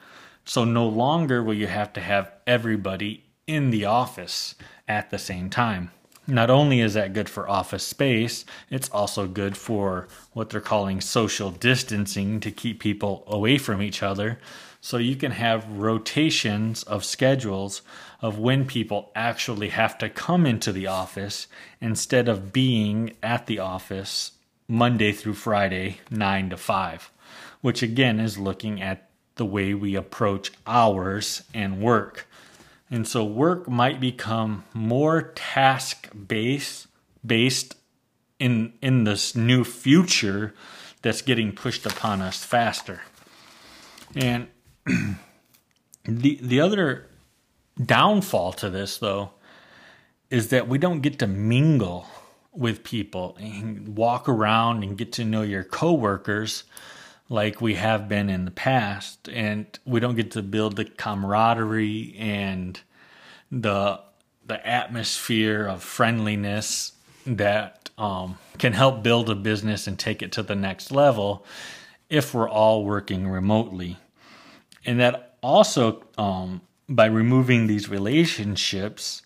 So 0.45 0.63
no 0.63 0.87
longer 0.87 1.43
will 1.43 1.55
you 1.55 1.67
have 1.67 1.93
to 1.93 2.01
have 2.01 2.31
everybody 2.45 3.25
in 3.47 3.71
the 3.71 3.85
office 3.85 4.53
at 4.87 5.09
the 5.09 5.17
same 5.17 5.49
time. 5.49 5.91
Not 6.29 6.51
only 6.51 6.79
is 6.79 6.93
that 6.93 7.13
good 7.13 7.27
for 7.27 7.49
office 7.49 7.83
space, 7.83 8.45
it's 8.69 8.89
also 8.89 9.27
good 9.27 9.57
for 9.57 10.07
what 10.31 10.51
they're 10.51 10.61
calling 10.61 11.01
social 11.01 11.49
distancing 11.49 12.39
to 12.41 12.51
keep 12.51 12.79
people 12.79 13.23
away 13.25 13.57
from 13.57 13.81
each 13.81 14.03
other. 14.03 14.39
So 14.79 14.97
you 14.97 15.15
can 15.15 15.31
have 15.31 15.67
rotations 15.67 16.83
of 16.83 17.03
schedules 17.03 17.81
of 18.21 18.37
when 18.37 18.65
people 18.65 19.11
actually 19.15 19.69
have 19.69 19.97
to 19.97 20.07
come 20.07 20.45
into 20.45 20.71
the 20.71 20.85
office 20.85 21.47
instead 21.81 22.29
of 22.29 22.53
being 22.53 23.15
at 23.23 23.47
the 23.47 23.57
office 23.57 24.33
Monday 24.67 25.11
through 25.11 25.33
Friday, 25.33 25.97
9 26.11 26.51
to 26.51 26.57
5, 26.57 27.11
which 27.61 27.81
again 27.81 28.19
is 28.19 28.37
looking 28.37 28.79
at 28.83 29.09
the 29.35 29.45
way 29.45 29.73
we 29.73 29.95
approach 29.95 30.51
hours 30.67 31.41
and 31.55 31.81
work. 31.81 32.27
And 32.91 33.07
so 33.07 33.23
work 33.23 33.67
might 33.67 33.99
become 33.99 34.63
more 34.73 35.21
task 35.35 36.09
based 36.27 36.87
based 37.25 37.75
in 38.39 38.73
in 38.81 39.03
this 39.03 39.35
new 39.35 39.63
future 39.63 40.53
that's 41.01 41.21
getting 41.21 41.51
pushed 41.51 41.85
upon 41.85 42.21
us 42.21 42.43
faster. 42.43 43.01
And 44.15 44.47
the 46.05 46.39
the 46.41 46.59
other 46.59 47.07
downfall 47.83 48.53
to 48.53 48.69
this 48.69 48.97
though 48.97 49.31
is 50.29 50.49
that 50.49 50.67
we 50.67 50.77
don't 50.77 51.01
get 51.01 51.19
to 51.19 51.27
mingle 51.27 52.07
with 52.51 52.83
people 52.83 53.37
and 53.39 53.95
walk 53.95 54.27
around 54.27 54.83
and 54.83 54.97
get 54.97 55.11
to 55.13 55.25
know 55.25 55.41
your 55.41 55.63
coworkers 55.63 56.63
like 57.29 57.61
we 57.61 57.75
have 57.75 58.09
been 58.09 58.29
in 58.29 58.45
the 58.45 58.51
past 58.51 59.29
and 59.29 59.65
we 59.85 59.99
don't 59.99 60.15
get 60.15 60.31
to 60.31 60.41
build 60.41 60.75
the 60.75 60.85
camaraderie 60.85 62.15
and 62.17 62.81
the 63.51 63.99
the 64.45 64.67
atmosphere 64.67 65.67
of 65.67 65.83
friendliness 65.83 66.93
that 67.25 67.91
um, 67.99 68.39
can 68.57 68.73
help 68.73 69.03
build 69.03 69.29
a 69.29 69.35
business 69.35 69.85
and 69.85 69.99
take 69.99 70.23
it 70.23 70.31
to 70.31 70.41
the 70.41 70.55
next 70.55 70.91
level 70.91 71.45
if 72.09 72.33
we're 72.33 72.49
all 72.49 72.83
working 72.83 73.27
remotely 73.27 73.97
and 74.85 74.99
that 74.99 75.37
also 75.43 76.03
um, 76.17 76.61
by 76.87 77.05
removing 77.05 77.67
these 77.67 77.89
relationships 77.89 79.21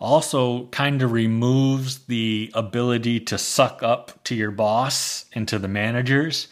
also 0.00 0.66
kind 0.66 1.02
of 1.02 1.12
removes 1.12 2.00
the 2.06 2.50
ability 2.54 3.18
to 3.20 3.38
suck 3.38 3.82
up 3.82 4.22
to 4.24 4.34
your 4.34 4.50
boss 4.50 5.24
and 5.32 5.48
to 5.48 5.58
the 5.58 5.68
managers. 5.68 6.48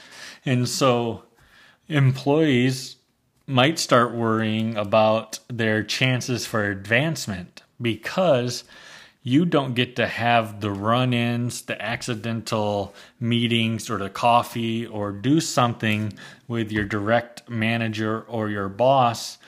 And 0.47 0.69
so 0.69 1.25
employees 1.88 2.97
might 3.47 3.79
start 3.79 4.15
worrying 4.15 4.76
about 4.76 5.41
their 5.49 5.83
chances 5.83 6.47
for 6.47 6.65
advancement 6.65 7.62
because 7.81 8.65
you 9.23 9.45
don't 9.45 9.75
get 9.75 9.97
to 9.97 10.07
have 10.07 10.61
the 10.61 10.71
run 10.71 11.12
ins, 11.12 11.62
the 11.62 11.81
accidental 11.83 12.95
meetings, 13.19 13.91
or 13.91 13.99
the 13.99 14.09
coffee, 14.09 14.87
or 14.87 15.11
do 15.11 15.41
something 15.41 16.12
with 16.47 16.71
your 16.71 16.85
direct 16.85 17.49
manager 17.49 18.21
or 18.23 18.49
your 18.49 18.69
boss 18.69 19.38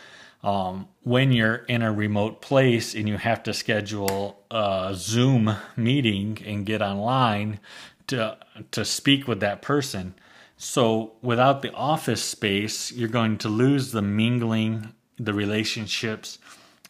um, 0.43 0.89
when 1.03 1.31
you're 1.31 1.57
in 1.69 1.83
a 1.83 1.93
remote 1.93 2.41
place 2.41 2.95
and 2.95 3.09
you 3.09 3.17
have 3.17 3.43
to 3.45 3.55
schedule 3.55 4.43
a 4.51 4.93
Zoom 4.95 5.57
meeting 5.77 6.39
and 6.45 6.67
get 6.67 6.83
online 6.83 7.61
to 8.09 8.37
to 8.73 8.85
speak 8.85 9.29
with 9.29 9.41
that 9.41 9.63
person. 9.63 10.15
So 10.61 11.13
without 11.23 11.63
the 11.63 11.73
office 11.73 12.23
space, 12.23 12.91
you're 12.91 13.09
going 13.09 13.39
to 13.39 13.49
lose 13.49 13.93
the 13.93 14.03
mingling, 14.03 14.93
the 15.17 15.33
relationships, 15.33 16.41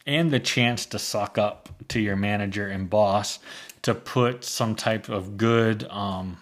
and 0.07 0.31
the 0.31 0.39
chance 0.39 0.87
to 0.87 0.97
suck 0.97 1.37
up 1.37 1.69
to 1.89 1.99
your 1.99 2.15
manager 2.15 2.67
and 2.67 2.89
boss 2.89 3.37
to 3.83 3.93
put 3.93 4.43
some 4.43 4.73
type 4.75 5.07
of 5.07 5.37
good 5.37 5.87
um, 5.91 6.39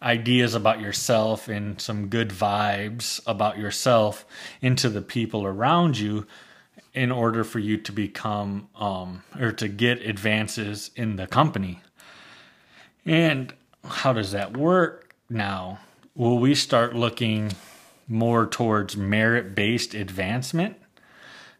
ideas 0.00 0.54
about 0.54 0.80
yourself 0.80 1.48
and 1.48 1.78
some 1.78 2.08
good 2.08 2.30
vibes 2.30 3.20
about 3.26 3.58
yourself 3.58 4.24
into 4.62 4.88
the 4.88 5.02
people 5.02 5.44
around 5.44 5.98
you 5.98 6.26
in 6.94 7.12
order 7.12 7.44
for 7.44 7.58
you 7.58 7.76
to 7.76 7.92
become 7.92 8.68
um, 8.74 9.22
or 9.38 9.52
to 9.52 9.68
get 9.68 10.00
advances 10.00 10.90
in 10.96 11.16
the 11.16 11.26
company. 11.26 11.82
And 13.04 13.52
how 13.84 14.14
does 14.14 14.32
that 14.32 14.56
work 14.56 15.14
now? 15.28 15.78
Will 16.14 16.38
we 16.38 16.54
start 16.54 16.94
looking 16.94 17.52
more 18.06 18.46
towards 18.46 18.96
merit 18.96 19.54
based 19.54 19.94
advancement 19.94 20.76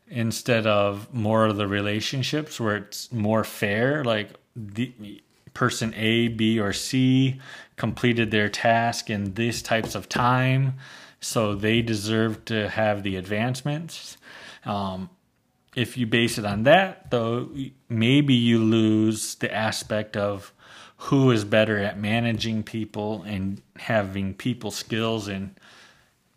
instead 0.08 0.66
of 0.66 1.12
more 1.14 1.46
of 1.46 1.56
the 1.56 1.66
relationships 1.66 2.60
where 2.60 2.76
it's 2.76 3.10
more 3.10 3.44
fair? 3.44 4.04
Like 4.04 4.30
the 4.54 5.22
person 5.54 5.94
A, 5.96 6.28
B, 6.28 6.60
or 6.60 6.72
C 6.72 7.40
completed 7.76 8.30
their 8.30 8.50
task 8.50 9.08
in 9.08 9.34
these 9.34 9.62
types 9.62 9.94
of 9.94 10.08
time, 10.08 10.74
so 11.20 11.54
they 11.54 11.80
deserve 11.80 12.44
to 12.46 12.68
have 12.68 13.02
the 13.02 13.16
advancements. 13.16 14.18
Um, 14.64 15.08
if 15.74 15.96
you 15.96 16.06
base 16.06 16.36
it 16.36 16.44
on 16.44 16.64
that, 16.64 17.10
though, 17.10 17.48
maybe 17.88 18.34
you 18.34 18.58
lose 18.58 19.36
the 19.36 19.52
aspect 19.52 20.16
of 20.16 20.52
who 21.06 21.32
is 21.32 21.44
better 21.44 21.78
at 21.78 21.98
managing 21.98 22.62
people 22.62 23.24
and 23.24 23.60
having 23.76 24.32
people 24.34 24.70
skills. 24.70 25.26
And 25.26 25.54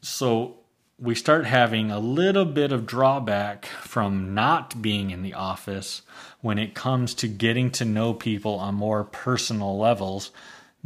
so 0.01 0.55
we 0.97 1.13
start 1.13 1.45
having 1.45 1.91
a 1.91 1.99
little 1.99 2.45
bit 2.45 2.71
of 2.71 2.87
drawback 2.87 3.65
from 3.65 4.33
not 4.33 4.81
being 4.81 5.11
in 5.11 5.21
the 5.21 5.35
office 5.35 6.01
when 6.41 6.57
it 6.57 6.73
comes 6.73 7.13
to 7.13 7.27
getting 7.27 7.69
to 7.69 7.85
know 7.85 8.13
people 8.13 8.55
on 8.55 8.73
more 8.73 9.03
personal 9.03 9.77
levels 9.77 10.31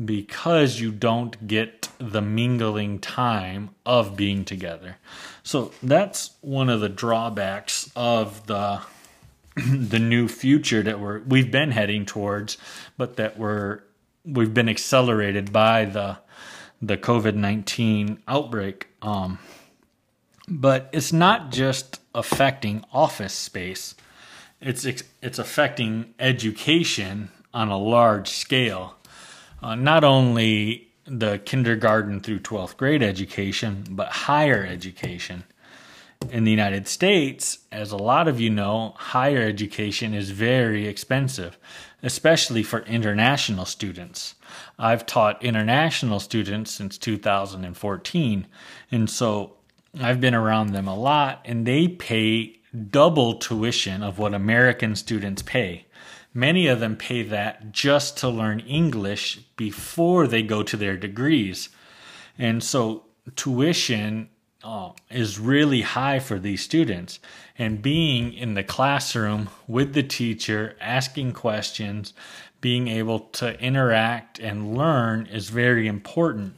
because 0.03 0.81
you 0.81 0.91
don't 0.91 1.47
get 1.47 1.87
the 1.99 2.21
mingling 2.21 2.99
time 2.99 3.69
of 3.85 4.17
being 4.17 4.43
together. 4.43 4.97
So 5.43 5.71
that's 5.81 6.31
one 6.41 6.69
of 6.69 6.81
the 6.81 6.89
drawbacks 6.89 7.89
of 7.95 8.45
the 8.47 8.81
the 9.65 9.99
new 9.99 10.27
future 10.27 10.83
that 10.83 10.99
we're 10.99 11.19
we've 11.19 11.51
been 11.51 11.71
heading 11.71 12.05
towards, 12.05 12.57
but 12.97 13.15
that 13.17 13.37
we're 13.37 13.81
we've 14.25 14.53
been 14.53 14.69
accelerated 14.69 15.51
by 15.51 15.85
the 15.85 16.17
the 16.81 16.97
COVID 16.97 17.35
nineteen 17.35 18.19
outbreak. 18.27 18.87
Um, 19.01 19.39
but 20.47 20.89
it's 20.91 21.13
not 21.13 21.51
just 21.51 22.01
affecting 22.15 22.83
office 22.91 23.33
space; 23.33 23.95
it's 24.61 24.85
it's 24.85 25.39
affecting 25.39 26.13
education 26.19 27.29
on 27.53 27.69
a 27.69 27.77
large 27.77 28.29
scale 28.29 28.95
uh, 29.61 29.75
not 29.75 30.03
only 30.03 30.87
the 31.05 31.39
kindergarten 31.39 32.19
through 32.19 32.39
12th 32.39 32.77
grade 32.77 33.01
education, 33.01 33.83
but 33.89 34.09
higher 34.09 34.65
education. 34.65 35.43
In 36.27 36.43
the 36.43 36.51
United 36.51 36.85
States, 36.85 37.59
as 37.71 37.93
a 37.93 37.97
lot 37.97 38.27
of 38.27 38.41
you 38.41 38.49
know, 38.49 38.93
higher 38.97 39.41
education 39.41 40.13
is 40.13 40.31
very 40.31 40.85
expensive, 40.85 41.57
especially 42.03 42.61
for 42.61 42.81
international 42.81 43.63
students. 43.63 44.35
I've 44.77 45.05
taught 45.05 45.41
international 45.41 46.19
students 46.19 46.71
since 46.71 46.97
2014, 46.97 48.47
and 48.91 49.09
so 49.09 49.53
I've 49.97 50.19
been 50.19 50.35
around 50.35 50.73
them 50.73 50.89
a 50.89 50.95
lot, 50.95 51.41
and 51.45 51.65
they 51.65 51.87
pay 51.87 52.59
double 52.91 53.35
tuition 53.35 54.03
of 54.03 54.19
what 54.19 54.33
American 54.33 54.97
students 54.97 55.41
pay. 55.41 55.85
Many 56.33 56.67
of 56.67 56.81
them 56.81 56.97
pay 56.97 57.23
that 57.23 57.71
just 57.71 58.17
to 58.17 58.27
learn 58.27 58.59
English 58.59 59.37
before 59.55 60.27
they 60.27 60.43
go 60.43 60.63
to 60.63 60.75
their 60.75 60.97
degrees. 60.97 61.69
And 62.37 62.61
so 62.61 63.05
tuition 63.37 64.29
uh, 64.63 64.91
is 65.09 65.39
really 65.39 65.81
high 65.81 66.19
for 66.19 66.39
these 66.39 66.61
students. 66.61 67.19
And 67.57 67.81
being 67.81 68.33
in 68.33 68.53
the 68.53 68.63
classroom 68.63 69.49
with 69.67 69.93
the 69.93 70.03
teacher, 70.03 70.75
asking 70.81 71.33
questions, 71.33 72.13
being 72.61 72.87
able 72.87 73.19
to 73.19 73.59
interact 73.61 74.39
and 74.39 74.77
learn 74.77 75.25
is 75.27 75.49
very 75.49 75.87
important. 75.87 76.55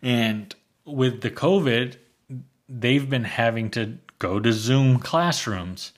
And 0.00 0.54
with 0.84 1.20
the 1.20 1.30
COVID, 1.30 1.96
they've 2.68 3.08
been 3.08 3.24
having 3.24 3.70
to 3.70 3.98
go 4.18 4.40
to 4.40 4.52
Zoom 4.52 4.98
classrooms 4.98 5.92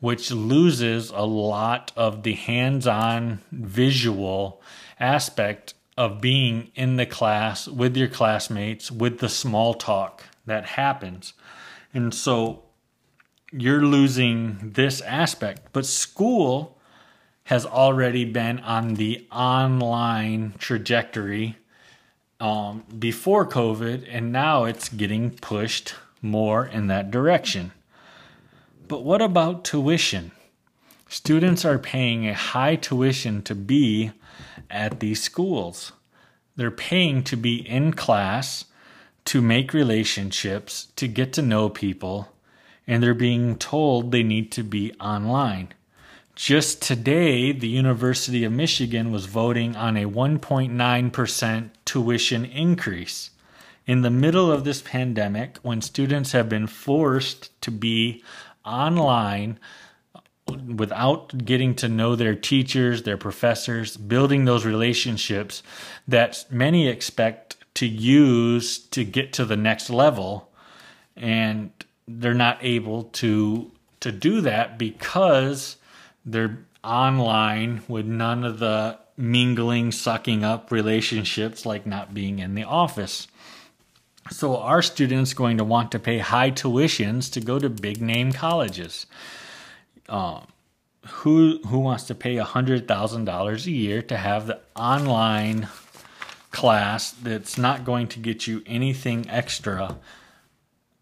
which 0.00 0.30
loses 0.30 1.10
a 1.10 1.24
lot 1.24 1.92
of 1.94 2.22
the 2.22 2.32
hands 2.32 2.86
on 2.86 3.40
visual 3.52 4.60
aspect 4.98 5.74
of 5.96 6.20
being 6.20 6.70
in 6.74 6.96
the 6.96 7.06
class 7.06 7.68
with 7.68 7.96
your 7.96 8.08
classmates, 8.08 8.90
with 8.90 9.18
the 9.18 9.28
small 9.28 9.74
talk 9.74 10.24
that 10.46 10.64
happens. 10.64 11.32
And 11.92 12.14
so 12.14 12.64
you're 13.52 13.82
losing 13.82 14.72
this 14.74 15.00
aspect. 15.00 15.68
But 15.72 15.86
school 15.86 16.78
has 17.44 17.66
already 17.66 18.24
been 18.24 18.60
on 18.60 18.94
the 18.94 19.26
online 19.32 20.54
trajectory 20.58 21.56
um, 22.38 22.84
before 22.98 23.46
COVID, 23.46 24.06
and 24.08 24.32
now 24.32 24.64
it's 24.64 24.88
getting 24.88 25.30
pushed 25.30 25.94
more 26.22 26.64
in 26.64 26.86
that 26.86 27.10
direction. 27.10 27.72
But 28.88 29.04
what 29.04 29.20
about 29.20 29.64
tuition? 29.64 30.30
Students 31.08 31.64
are 31.64 31.78
paying 31.78 32.28
a 32.28 32.34
high 32.34 32.76
tuition 32.76 33.42
to 33.42 33.54
be 33.54 34.12
at 34.70 35.00
these 35.00 35.22
schools. 35.22 35.92
They're 36.56 36.70
paying 36.70 37.24
to 37.24 37.36
be 37.36 37.68
in 37.68 37.92
class, 37.92 38.66
to 39.26 39.40
make 39.40 39.72
relationships, 39.72 40.88
to 40.96 41.06
get 41.06 41.32
to 41.34 41.42
know 41.42 41.68
people, 41.68 42.32
and 42.86 43.02
they're 43.02 43.14
being 43.14 43.56
told 43.56 44.10
they 44.10 44.22
need 44.22 44.50
to 44.52 44.62
be 44.62 44.92
online. 45.00 45.72
Just 46.34 46.80
today, 46.80 47.52
the 47.52 47.68
University 47.68 48.44
of 48.44 48.52
Michigan 48.52 49.12
was 49.12 49.26
voting 49.26 49.76
on 49.76 49.96
a 49.96 50.08
1.9% 50.08 51.70
tuition 51.84 52.44
increase. 52.46 53.30
In 53.86 54.02
the 54.02 54.10
middle 54.10 54.50
of 54.50 54.64
this 54.64 54.80
pandemic, 54.82 55.58
when 55.62 55.82
students 55.82 56.32
have 56.32 56.48
been 56.48 56.66
forced 56.66 57.60
to 57.60 57.70
be 57.70 58.22
online 58.64 59.58
without 60.76 61.44
getting 61.44 61.74
to 61.76 61.88
know 61.88 62.16
their 62.16 62.34
teachers, 62.34 63.02
their 63.02 63.16
professors, 63.16 63.96
building 63.96 64.44
those 64.44 64.64
relationships 64.64 65.62
that 66.08 66.44
many 66.50 66.88
expect 66.88 67.56
to 67.74 67.86
use 67.86 68.78
to 68.78 69.04
get 69.04 69.32
to 69.34 69.44
the 69.44 69.56
next 69.56 69.90
level 69.90 70.50
and 71.16 71.70
they're 72.08 72.34
not 72.34 72.58
able 72.62 73.04
to 73.04 73.70
to 74.00 74.12
do 74.12 74.40
that 74.42 74.78
because 74.78 75.76
they're 76.24 76.58
online 76.84 77.82
with 77.88 78.06
none 78.06 78.44
of 78.44 78.58
the 78.58 78.98
mingling 79.16 79.92
sucking 79.92 80.44
up 80.44 80.70
relationships 80.72 81.66
like 81.66 81.86
not 81.86 82.14
being 82.14 82.38
in 82.38 82.54
the 82.54 82.64
office 82.64 83.28
So 84.30 84.58
our 84.58 84.82
students 84.82 85.34
going 85.34 85.58
to 85.58 85.64
want 85.64 85.92
to 85.92 85.98
pay 85.98 86.18
high 86.18 86.50
tuitions 86.52 87.32
to 87.32 87.40
go 87.40 87.58
to 87.58 87.68
big 87.70 88.00
name 88.02 88.32
colleges. 88.32 89.06
Um, 90.08 90.46
who 91.08 91.60
who 91.66 91.78
wants 91.80 92.04
to 92.04 92.14
pay 92.14 92.36
hundred 92.36 92.86
thousand 92.88 93.24
dollars 93.24 93.66
a 93.66 93.70
year 93.70 94.02
to 94.02 94.16
have 94.16 94.46
the 94.46 94.60
online 94.76 95.68
class 96.50 97.10
that's 97.12 97.56
not 97.56 97.84
going 97.84 98.08
to 98.08 98.18
get 98.18 98.46
you 98.46 98.62
anything 98.66 99.28
extra 99.28 99.96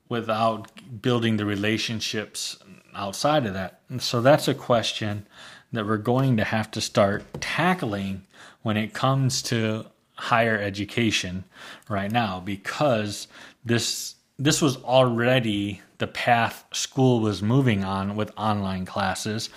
without 0.08 0.70
building 1.02 1.36
the 1.36 1.44
relationships 1.44 2.58
outside 2.94 3.46
of 3.46 3.54
that? 3.54 3.80
And 3.88 4.02
so 4.02 4.20
that's 4.20 4.48
a 4.48 4.54
question 4.54 5.26
that 5.72 5.86
we're 5.86 5.98
going 5.98 6.36
to 6.36 6.44
have 6.44 6.70
to 6.72 6.80
start 6.80 7.24
tackling 7.40 8.22
when 8.62 8.76
it 8.76 8.94
comes 8.94 9.42
to 9.42 9.86
higher 10.14 10.58
education 10.58 11.44
right 11.88 12.10
now 12.10 12.40
because 12.40 13.28
this 13.64 14.16
this 14.38 14.62
was 14.62 14.76
already 14.84 15.80
the 15.98 16.06
path 16.06 16.64
school 16.72 17.20
was 17.20 17.42
moving 17.42 17.84
on 17.84 18.14
with 18.14 18.32
online 18.36 18.84
classes. 18.84 19.50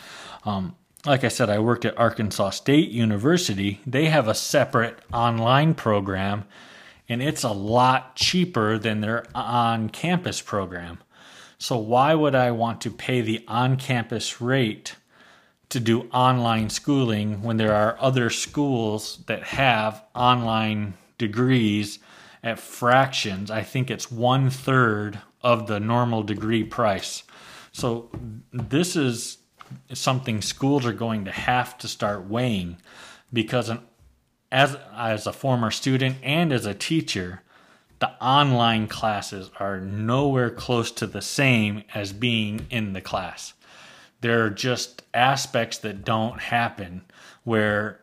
Um, 0.44 0.76
like 1.06 1.24
I 1.24 1.30
said, 1.30 1.50
I 1.50 1.60
worked 1.60 1.86
at 1.86 1.98
Arkansas 1.98 2.52
State 2.52 2.90
University. 2.90 3.82
They 3.86 4.06
have 4.06 4.28
a 4.28 4.36
separate 4.36 5.00
online 5.12 5.74
program, 5.74 6.46
and 7.10 7.22
it's 7.22 7.44
a 7.44 7.52
lot 7.52 8.16
cheaper 8.16 8.78
than 8.78 9.02
their 9.02 9.26
on 9.34 9.90
campus 9.90 10.42
program. 10.42 11.00
So, 11.58 11.78
why 11.78 12.14
would 12.14 12.36
I 12.36 12.52
want 12.52 12.82
to 12.82 12.92
pay 12.92 13.22
the 13.22 13.44
on 13.48 13.78
campus 13.78 14.42
rate 14.42 14.96
to 15.72 15.80
do 15.80 16.02
online 16.14 16.70
schooling 16.70 17.42
when 17.42 17.58
there 17.58 17.74
are 17.74 17.98
other 18.00 18.30
schools 18.30 19.24
that 19.28 19.42
have 19.44 20.04
online 20.14 20.94
degrees 21.18 22.00
at 22.44 22.60
fractions. 22.60 23.50
I 23.50 23.64
think 23.64 23.90
it's 23.90 24.12
one 24.12 24.50
third 24.50 25.22
of 25.42 25.68
the 25.68 25.80
normal 25.80 26.24
degree 26.24 26.64
price. 26.64 27.24
So 27.72 28.10
this 28.52 28.96
is 28.96 29.38
something 29.94 30.42
schools 30.42 30.86
are 30.86 30.94
going 30.94 31.26
to 31.26 31.32
have 31.32 31.78
to 31.80 31.88
start 31.88 32.28
weighing 32.28 32.78
because 33.32 33.70
an, 33.70 33.80
as 34.52 34.78
as 34.94 35.26
a 35.26 35.34
former 35.34 35.72
student 35.72 36.18
and 36.24 36.52
as 36.52 36.66
a 36.66 36.74
teacher, 36.74 37.42
the 38.00 38.12
online 38.24 38.88
classes 38.88 39.52
are 39.60 39.80
nowhere 39.80 40.50
close 40.50 40.92
to 40.92 41.08
the 41.08 41.22
same 41.22 41.84
as 41.94 42.14
being 42.14 42.66
in 42.70 42.94
the 42.94 43.02
class. 43.02 43.54
There 44.22 44.46
are 44.46 44.50
just 44.50 45.04
aspects 45.14 45.78
that 45.80 46.04
don't 46.04 46.40
happen 46.40 47.04
where 47.44 48.00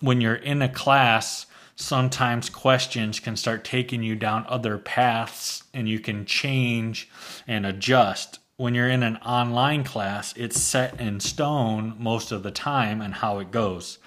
when 0.00 0.20
you're 0.20 0.34
in 0.34 0.62
a 0.62 0.68
class 0.68 1.46
sometimes 1.76 2.50
questions 2.50 3.20
can 3.20 3.36
start 3.36 3.64
taking 3.64 4.02
you 4.02 4.14
down 4.14 4.44
other 4.48 4.78
paths 4.78 5.64
and 5.72 5.88
you 5.88 5.98
can 5.98 6.24
change 6.24 7.08
and 7.46 7.64
adjust 7.64 8.38
when 8.62 8.76
you're 8.76 8.88
in 8.88 9.02
an 9.02 9.16
online 9.16 9.82
class 9.82 10.32
it's 10.36 10.60
set 10.60 11.00
in 11.00 11.18
stone 11.18 11.96
most 11.98 12.30
of 12.30 12.44
the 12.44 12.50
time 12.52 13.00
and 13.00 13.14
how 13.14 13.40
it 13.40 13.50
goes. 13.50 13.98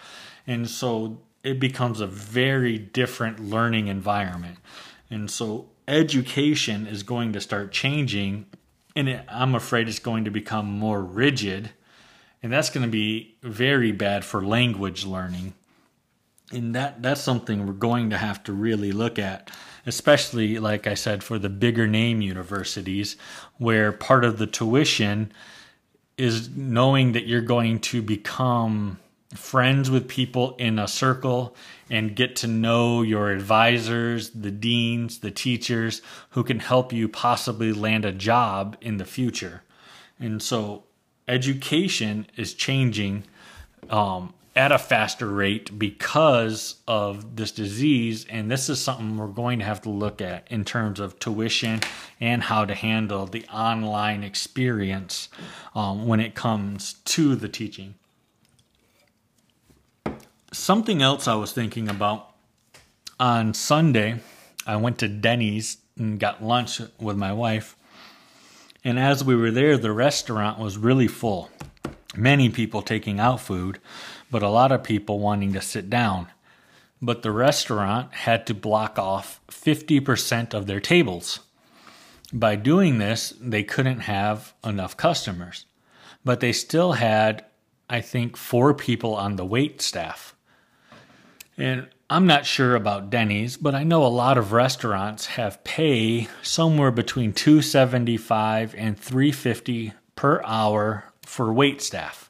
And 0.48 0.70
so 0.70 1.20
it 1.44 1.60
becomes 1.60 2.00
a 2.00 2.08
very 2.08 2.78
different 2.78 3.42
learning 3.42 3.88
environment. 3.88 4.58
And 5.10 5.30
so 5.30 5.68
education 5.90 6.88
is 6.88 7.04
going 7.04 7.34
to 7.34 7.42
start 7.42 7.74
changing 7.74 8.46
and 8.96 9.10
it, 9.10 9.26
I'm 9.28 9.56
afraid 9.56 9.90
it's 9.90 10.00
going 10.00 10.24
to 10.24 10.32
become 10.32 10.68
more 10.68 11.04
rigid, 11.04 11.72
and 12.42 12.54
that's 12.54 12.70
going 12.70 12.86
to 12.86 12.90
be 12.92 13.36
very 13.44 13.92
bad 13.92 14.24
for 14.24 14.42
language 14.42 15.06
learning. 15.06 15.54
And 16.54 16.74
that 16.76 17.02
that's 17.02 17.20
something 17.20 17.68
we're 17.68 17.74
going 17.74 18.12
to 18.12 18.18
have 18.18 18.42
to 18.44 18.54
really 18.54 18.94
look 18.94 19.20
at, 19.20 19.52
especially 19.86 20.60
like 20.60 20.88
I 20.88 20.94
said 20.94 21.24
for 21.24 21.38
the 21.40 21.50
bigger 21.50 21.88
name 21.88 22.22
universities, 22.22 23.18
where 23.58 23.92
part 23.92 24.26
of 24.26 24.38
the 24.38 24.48
tuition 24.48 25.32
is 26.18 26.50
knowing 26.56 27.12
that 27.12 27.28
you're 27.28 27.42
going 27.42 27.80
to 27.80 28.02
become 28.02 29.00
friends 29.34 29.90
with 29.90 30.08
people 30.08 30.56
in 30.58 30.80
a 30.80 30.88
circle 30.88 31.56
and 31.90 32.16
get 32.16 32.36
to 32.38 32.48
know 32.48 33.02
your 33.02 33.32
advisors, 33.32 34.30
the 34.30 34.52
deans, 34.52 35.20
the 35.20 35.32
teachers 35.32 36.02
who 36.32 36.44
can 36.44 36.60
help 36.60 36.94
you 36.94 37.08
possibly 37.08 37.74
land 37.74 38.06
a 38.06 38.12
job 38.12 38.78
in 38.82 38.98
the 38.98 39.06
future. 39.06 39.64
And 40.20 40.42
so 40.42 40.86
education 41.28 42.28
is 42.38 42.54
changing 42.54 43.26
um, 43.90 44.34
at 44.56 44.72
a 44.72 44.78
faster 44.78 45.28
rate 45.28 45.78
because 45.78 46.76
of 46.88 47.36
this 47.36 47.52
disease. 47.52 48.26
And 48.30 48.50
this 48.50 48.70
is 48.70 48.80
something 48.80 49.18
we're 49.18 49.28
going 49.28 49.60
to 49.60 49.66
have 49.66 49.82
to 49.82 49.90
look 49.90 50.22
at 50.22 50.48
in 50.50 50.64
terms 50.64 51.00
of 51.00 51.20
tuition 51.20 51.82
and 52.22 52.44
how 52.44 52.66
to 52.66 52.74
handle 52.74 53.26
the 53.26 53.46
online 53.48 54.24
experience 54.24 55.30
um, 55.74 56.08
when 56.08 56.20
it 56.20 56.36
comes 56.36 56.94
to 57.06 57.36
the 57.36 57.50
teaching 57.50 57.96
something 60.56 61.02
else 61.02 61.28
I 61.28 61.36
was 61.36 61.52
thinking 61.52 61.90
about 61.90 62.32
on 63.20 63.54
Sunday, 63.54 64.20
I 64.66 64.78
went 64.78 64.98
to 65.00 65.08
Denny's 65.08 65.78
and 65.98 66.20
got 66.20 66.44
lunch 66.44 66.82
with 67.00 67.18
my 67.18 67.34
wife. 67.34 67.76
And 68.84 69.00
as 69.00 69.24
we 69.24 69.36
were 69.36 69.52
there, 69.52 69.78
the 69.78 69.92
restaurant 69.92 70.60
was 70.60 70.78
really 70.78 71.08
full. 71.08 71.50
Many 72.16 72.50
people 72.50 72.82
taking 72.82 73.20
out 73.20 73.42
food, 73.42 73.80
but 74.32 74.44
a 74.44 74.50
lot 74.50 74.72
of 74.72 74.84
people 74.84 75.20
wanting 75.20 75.54
to 75.54 75.62
sit 75.62 75.90
down. 75.90 76.28
But 77.02 77.22
the 77.22 77.32
restaurant 77.32 78.14
had 78.14 78.48
to 78.48 78.54
block 78.54 78.98
off 78.98 79.42
50% 79.50 80.54
of 80.54 80.66
their 80.66 80.80
tables. 80.80 81.42
By 82.34 82.56
doing 82.56 82.98
this, 82.98 83.34
they 83.40 83.64
couldn't 83.64 84.02
have 84.02 84.54
enough 84.64 84.98
customers. 84.98 85.66
But 86.24 86.40
they 86.40 86.52
still 86.52 86.94
had, 86.94 87.46
I 87.90 88.02
think, 88.02 88.36
four 88.36 88.74
people 88.74 89.14
on 89.14 89.36
the 89.36 89.46
wait 89.46 89.82
staff. 89.82 90.36
And 91.58 91.88
I'm 92.10 92.28
not 92.28 92.46
sure 92.46 92.76
about 92.76 93.10
Denny's, 93.10 93.58
but 93.58 93.74
I 93.74 93.84
know 93.84 94.06
a 94.06 94.08
lot 94.08 94.38
of 94.38 94.52
restaurants 94.52 95.26
have 95.28 95.64
pay 95.64 96.28
somewhere 96.44 96.92
between 96.92 97.34
275 97.34 98.76
and 98.76 99.00
350 99.00 99.94
per 100.16 100.42
hour 100.44 101.06
for 101.26 101.52
wait 101.52 101.82
staff. 101.82 102.25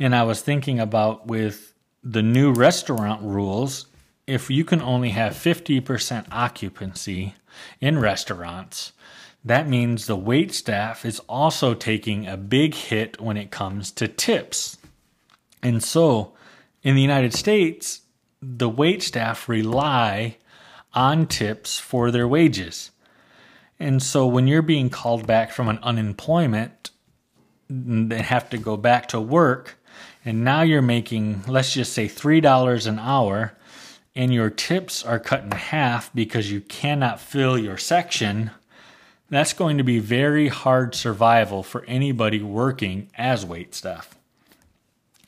And 0.00 0.14
I 0.14 0.22
was 0.22 0.40
thinking 0.40 0.80
about 0.80 1.26
with 1.26 1.74
the 2.02 2.22
new 2.22 2.52
restaurant 2.52 3.22
rules, 3.22 3.86
if 4.26 4.48
you 4.50 4.64
can 4.64 4.80
only 4.80 5.10
have 5.10 5.34
50% 5.34 6.26
occupancy 6.32 7.34
in 7.80 7.98
restaurants, 7.98 8.92
that 9.44 9.68
means 9.68 10.06
the 10.06 10.16
wait 10.16 10.52
staff 10.52 11.04
is 11.04 11.20
also 11.28 11.74
taking 11.74 12.26
a 12.26 12.38
big 12.38 12.74
hit 12.74 13.20
when 13.20 13.36
it 13.36 13.50
comes 13.50 13.90
to 13.92 14.08
tips. 14.08 14.78
And 15.62 15.82
so 15.82 16.32
in 16.82 16.94
the 16.94 17.02
United 17.02 17.34
States, 17.34 18.00
the 18.40 18.68
wait 18.68 19.02
staff 19.02 19.48
rely 19.48 20.38
on 20.94 21.26
tips 21.26 21.78
for 21.78 22.10
their 22.10 22.26
wages. 22.26 22.90
And 23.78 24.02
so 24.02 24.26
when 24.26 24.46
you're 24.46 24.62
being 24.62 24.88
called 24.88 25.26
back 25.26 25.52
from 25.52 25.68
an 25.68 25.78
unemployment, 25.82 26.90
they 27.68 28.22
have 28.22 28.50
to 28.50 28.58
go 28.58 28.76
back 28.76 29.08
to 29.08 29.20
work, 29.20 29.78
and 30.24 30.44
now 30.44 30.62
you're 30.62 30.82
making, 30.82 31.42
let's 31.46 31.72
just 31.72 31.92
say, 31.92 32.06
$3 32.06 32.86
an 32.86 32.98
hour, 32.98 33.54
and 34.14 34.34
your 34.34 34.50
tips 34.50 35.04
are 35.04 35.18
cut 35.18 35.44
in 35.44 35.50
half 35.52 36.12
because 36.14 36.50
you 36.50 36.60
cannot 36.60 37.20
fill 37.20 37.56
your 37.56 37.78
section. 37.78 38.50
That's 39.30 39.52
going 39.52 39.78
to 39.78 39.84
be 39.84 39.98
very 39.98 40.48
hard 40.48 40.94
survival 40.94 41.62
for 41.62 41.84
anybody 41.84 42.42
working 42.42 43.08
as 43.16 43.46
wait 43.46 43.74
staff. 43.74 44.18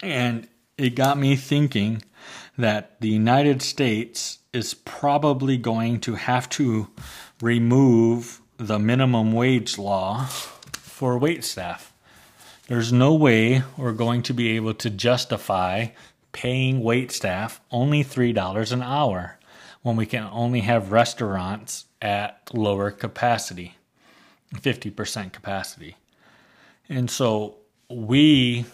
And 0.03 0.49
it 0.77 0.97
got 0.97 1.17
me 1.17 1.37
thinking 1.37 2.03
that 2.59 3.01
the 3.01 3.09
United 3.09 3.63
States 3.63 4.41
is 4.53 4.75
probably 4.75 5.57
going 5.57 6.01
to 6.01 6.17
have 6.17 6.49
to 6.51 6.89
remove 7.41 8.41
the 8.59 8.79
minimum 8.79 9.33
wage 9.33 9.79
law 9.79 10.27
for 10.27 11.17
wait 11.17 11.45
staff. 11.45 11.92
There's 12.73 12.91
no 12.91 13.13
way 13.13 13.65
we're 13.77 13.93
going 13.93 14.23
to 14.23 14.33
be 14.33 14.57
able 14.57 14.73
to 14.73 14.89
justify 14.89 15.89
paying 16.33 16.83
wait 16.83 17.13
staff 17.13 17.61
only 17.71 18.03
$3 18.03 18.73
an 18.73 18.83
hour 18.83 19.39
when 19.83 19.95
we 19.95 20.07
can 20.07 20.27
only 20.33 20.61
have 20.61 20.91
restaurants 20.91 21.85
at 22.01 22.49
lower 22.55 22.91
capacity, 22.91 23.77
50% 24.55 25.35
capacity. 25.35 25.99
And 26.89 27.11
so 27.11 27.57
we 27.91 28.65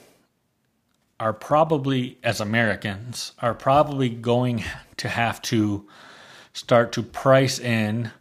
are 1.19 1.33
probably, 1.33 2.19
as 2.23 2.41
Americans, 2.41 3.33
are 3.41 3.53
probably 3.53 4.11
going 4.11 4.63
to 4.99 5.09
have 5.09 5.43
to 5.43 5.89
start 6.53 6.93
to 6.93 7.03
price 7.03 7.59
in 7.59 8.13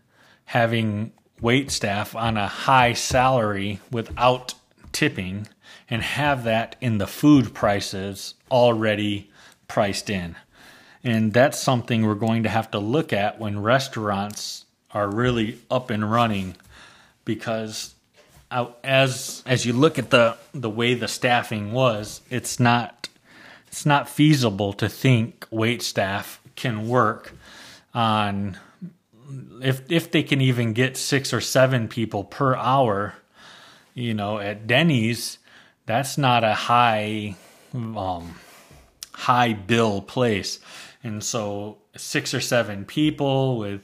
having 0.46 1.12
wait 1.40 1.70
staff 1.70 2.16
on 2.16 2.36
a 2.36 2.48
high 2.48 2.94
salary 2.94 3.80
without 3.92 4.56
tipping 4.97 5.47
and 5.88 6.01
have 6.01 6.43
that 6.43 6.75
in 6.81 6.97
the 6.97 7.05
food 7.05 7.53
prices 7.53 8.33
already 8.49 9.29
priced 9.67 10.10
in. 10.10 10.36
And 11.03 11.31
that's 11.33 11.60
something 11.60 12.03
we're 12.03 12.15
going 12.15 12.41
to 12.43 12.49
have 12.49 12.71
to 12.71 12.79
look 12.79 13.13
at 13.13 13.39
when 13.39 13.62
restaurants 13.62 14.65
are 14.89 15.07
really 15.07 15.60
up 15.69 15.91
and 15.91 16.12
running 16.12 16.55
because 17.25 17.93
as 18.83 19.43
as 19.45 19.67
you 19.67 19.73
look 19.73 19.99
at 19.99 20.10
the 20.10 20.36
the 20.53 20.69
way 20.69 20.95
the 20.95 21.07
staffing 21.07 21.73
was, 21.73 22.21
it's 22.31 22.60
not 22.60 23.07
it's 23.67 23.86
not 23.86 24.10
feasible 24.10 24.73
to 24.73 24.89
think 24.89 25.45
wait 25.51 25.83
staff 25.83 26.41
can 26.55 26.88
work 26.88 27.33
on 27.93 28.57
if 29.62 29.91
if 29.91 30.10
they 30.10 30.23
can 30.23 30.41
even 30.41 30.73
get 30.73 30.97
six 30.97 31.33
or 31.33 31.41
seven 31.41 31.88
people 31.88 32.23
per 32.23 32.55
hour, 32.55 33.13
you 33.97 34.13
know, 34.13 34.38
at 34.38 34.67
Denny's, 34.67 35.39
that's 35.88 36.19
not 36.19 36.43
a 36.43 36.53
high 36.53 37.36
um, 37.73 38.36
high 39.12 39.53
bill 39.53 40.01
place. 40.01 40.60
And 41.03 41.23
so 41.23 41.79
six 41.95 42.33
or 42.33 42.39
seven 42.39 42.86
people 42.86 43.57
with 43.57 43.81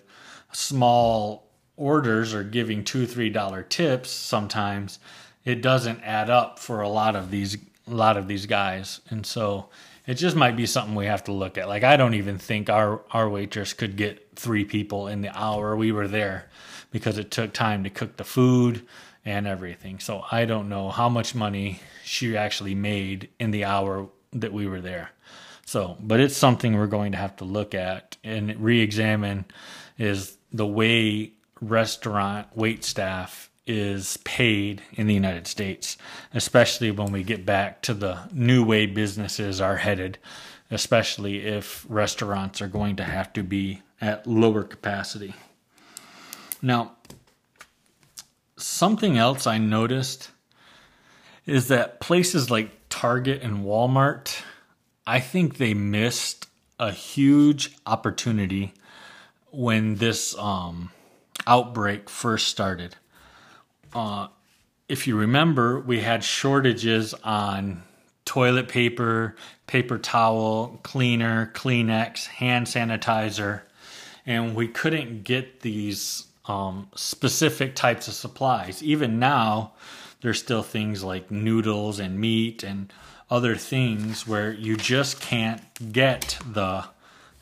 small 0.51 1.49
orders 1.75 2.33
or 2.33 2.43
giving 2.43 2.83
two, 2.83 3.07
three 3.07 3.29
dollar 3.29 3.63
tips 3.63 4.11
sometimes 4.11 4.99
it 5.45 5.61
doesn't 5.61 5.99
add 6.03 6.29
up 6.29 6.59
for 6.59 6.81
a 6.81 6.89
lot 6.89 7.15
of 7.15 7.31
these 7.31 7.57
a 7.87 7.93
lot 7.93 8.15
of 8.15 8.27
these 8.27 8.45
guys. 8.45 9.01
And 9.09 9.25
so 9.25 9.69
it 10.05 10.13
just 10.13 10.35
might 10.35 10.55
be 10.55 10.65
something 10.67 10.95
we 10.95 11.07
have 11.07 11.23
to 11.25 11.31
look 11.31 11.57
at. 11.57 11.67
Like 11.67 11.83
I 11.83 11.97
don't 11.97 12.13
even 12.13 12.37
think 12.37 12.69
our 12.69 13.01
our 13.11 13.27
waitress 13.27 13.73
could 13.73 13.95
get 13.95 14.35
three 14.35 14.63
people 14.63 15.07
in 15.07 15.21
the 15.21 15.35
hour 15.35 15.75
we 15.75 15.91
were 15.91 16.07
there 16.07 16.49
because 16.91 17.17
it 17.17 17.31
took 17.31 17.51
time 17.51 17.83
to 17.83 17.89
cook 17.89 18.17
the 18.17 18.23
food 18.23 18.85
and 19.25 19.47
everything. 19.47 19.99
So 19.99 20.23
I 20.31 20.45
don't 20.45 20.69
know 20.69 20.89
how 20.89 21.09
much 21.09 21.35
money 21.35 21.79
she 22.03 22.35
actually 22.35 22.75
made 22.75 23.29
in 23.39 23.51
the 23.51 23.65
hour 23.65 24.09
that 24.33 24.53
we 24.53 24.67
were 24.67 24.81
there. 24.81 25.11
So, 25.65 25.97
but 25.99 26.19
it's 26.19 26.35
something 26.35 26.75
we're 26.75 26.87
going 26.87 27.13
to 27.13 27.17
have 27.17 27.37
to 27.37 27.45
look 27.45 27.73
at 27.73 28.17
and 28.23 28.55
re-examine 28.57 29.45
is 29.97 30.37
the 30.51 30.67
way 30.67 31.31
restaurant 31.61 32.47
wait 32.55 32.83
staff 32.83 33.49
is 33.65 34.17
paid 34.25 34.81
in 34.93 35.07
the 35.07 35.13
United 35.13 35.47
States, 35.47 35.97
especially 36.33 36.91
when 36.91 37.11
we 37.11 37.23
get 37.23 37.45
back 37.45 37.81
to 37.83 37.93
the 37.93 38.19
new 38.33 38.63
way 38.63 38.85
businesses 38.85 39.61
are 39.61 39.77
headed, 39.77 40.17
especially 40.69 41.45
if 41.45 41.85
restaurants 41.87 42.61
are 42.61 42.67
going 42.67 42.97
to 42.97 43.03
have 43.03 43.31
to 43.31 43.41
be 43.41 43.81
at 44.01 44.27
lower 44.27 44.63
capacity. 44.63 45.33
Now, 46.61 46.93
something 48.63 49.17
else 49.17 49.45
I 49.45 49.57
noticed 49.57 50.31
is 51.45 51.67
that 51.67 51.99
places 51.99 52.49
like 52.49 52.71
Target 52.89 53.41
and 53.41 53.65
Walmart, 53.65 54.41
I 55.05 55.19
think 55.19 55.57
they 55.57 55.73
missed 55.73 56.47
a 56.79 56.91
huge 56.91 57.75
opportunity 57.85 58.73
when 59.51 59.95
this 59.95 60.37
um, 60.37 60.91
outbreak 61.45 62.09
first 62.09 62.47
started. 62.47 62.95
Uh, 63.93 64.27
if 64.87 65.07
you 65.07 65.17
remember, 65.17 65.79
we 65.79 65.99
had 65.99 66.23
shortages 66.23 67.13
on 67.23 67.83
toilet 68.23 68.69
paper, 68.69 69.35
paper 69.67 69.97
towel, 69.97 70.79
cleaner, 70.83 71.51
Kleenex, 71.53 72.27
hand 72.27 72.67
sanitizer, 72.67 73.61
and 74.25 74.55
we 74.55 74.69
couldn't 74.69 75.23
get 75.23 75.59
these 75.59 76.27
um, 76.45 76.89
specific 76.95 77.75
types 77.75 78.07
of 78.07 78.13
supplies. 78.13 78.83
Even 78.83 79.19
now, 79.19 79.73
there's 80.21 80.39
still 80.39 80.63
things 80.63 81.03
like 81.03 81.31
noodles 81.31 81.99
and 81.99 82.19
meat 82.19 82.63
and 82.63 82.91
other 83.29 83.55
things 83.55 84.27
where 84.27 84.51
you 84.53 84.77
just 84.77 85.21
can't 85.21 85.61
get 85.91 86.37
the 86.45 86.85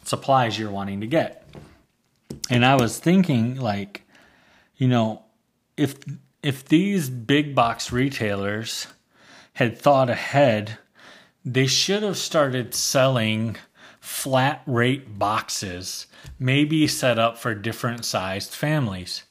supplies 0.04 0.58
you're 0.58 0.72
wanting 0.72 1.02
to 1.02 1.08
get. 1.08 1.48
And 2.50 2.66
I 2.66 2.76
was 2.76 3.00
thinking, 3.00 3.56
like, 3.56 4.04
you 4.78 4.88
know, 4.88 5.24
if 5.78 5.96
if 6.42 6.66
these 6.66 7.10
big 7.10 7.54
box 7.54 7.92
retailers 7.92 8.88
had 9.54 9.78
thought 9.78 10.10
ahead, 10.10 10.78
they 11.46 11.68
should 11.68 12.04
have 12.04 12.18
started 12.18 12.74
selling 12.74 13.58
flat 14.02 14.62
rate 14.66 15.18
boxes, 15.18 16.08
may 16.38 16.66
be 16.66 16.88
set 16.88 17.18
up 17.18 17.38
for 17.38 17.56
different 17.56 18.04
sized 18.04 18.52
families. 18.52 19.24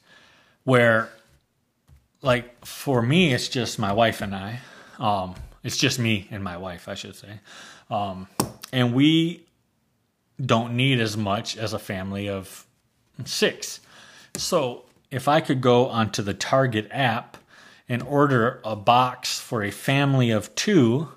Where, 0.63 1.09
like, 2.21 2.65
for 2.65 3.01
me, 3.01 3.33
it's 3.33 3.47
just 3.47 3.77
my 3.77 3.93
wife 3.93 4.21
and 4.21 4.35
I. 4.35 4.59
Um, 4.97 5.35
it's 5.63 5.77
just 5.77 5.99
me 5.99 6.27
and 6.31 6.43
my 6.43 6.57
wife, 6.57 6.87
I 6.87 6.95
should 6.95 7.15
say. 7.15 7.39
Um, 7.89 8.27
and 8.71 8.93
we 8.93 9.45
don't 10.43 10.75
need 10.75 10.99
as 10.99 11.15
much 11.15 11.57
as 11.57 11.73
a 11.73 11.79
family 11.79 12.29
of 12.29 12.65
six. 13.25 13.79
So 14.35 14.85
if 15.11 15.27
I 15.27 15.41
could 15.41 15.61
go 15.61 15.87
onto 15.87 16.23
the 16.23 16.33
Target 16.33 16.87
app 16.91 17.37
and 17.89 18.01
order 18.03 18.61
a 18.63 18.75
box 18.75 19.39
for 19.39 19.63
a 19.63 19.71
family 19.71 20.31
of 20.31 20.55
two, 20.55 21.09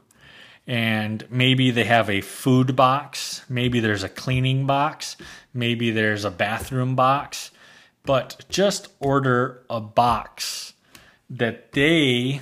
and 0.67 1.27
maybe 1.31 1.71
they 1.71 1.85
have 1.85 2.09
a 2.09 2.21
food 2.21 2.75
box, 2.75 3.43
maybe 3.49 3.81
there's 3.81 4.03
a 4.03 4.09
cleaning 4.09 4.67
box, 4.67 5.17
maybe 5.53 5.91
there's 5.91 6.25
a 6.25 6.31
bathroom 6.31 6.97
box, 6.97 7.51
but 8.05 8.45
just 8.49 8.89
order 9.01 9.63
a 9.69 9.81
box 9.81 10.73
that 11.29 11.73
they 11.73 12.41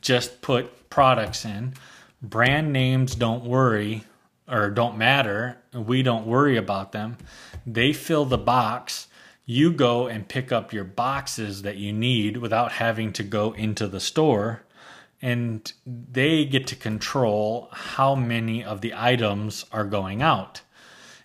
just 0.00 0.40
put 0.42 0.90
products 0.90 1.44
in. 1.44 1.74
Brand 2.22 2.72
names 2.72 3.14
don't 3.14 3.44
worry 3.44 4.04
or 4.48 4.70
don't 4.70 4.96
matter. 4.96 5.58
We 5.72 6.02
don't 6.02 6.26
worry 6.26 6.56
about 6.56 6.92
them. 6.92 7.18
They 7.66 7.92
fill 7.92 8.24
the 8.24 8.38
box 8.38 9.08
you 9.48 9.72
go 9.72 10.08
and 10.08 10.26
pick 10.28 10.50
up 10.50 10.72
your 10.72 10.84
boxes 10.84 11.62
that 11.62 11.76
you 11.76 11.92
need 11.92 12.36
without 12.36 12.72
having 12.72 13.12
to 13.12 13.22
go 13.22 13.52
into 13.52 13.86
the 13.86 14.00
store 14.00 14.62
and 15.22 15.72
they 15.86 16.44
get 16.44 16.66
to 16.68 16.76
control 16.76 17.68
how 17.72 18.14
many 18.14 18.62
of 18.62 18.80
the 18.80 18.94
items 18.94 19.64
are 19.72 19.84
going 19.84 20.22
out. 20.22 20.60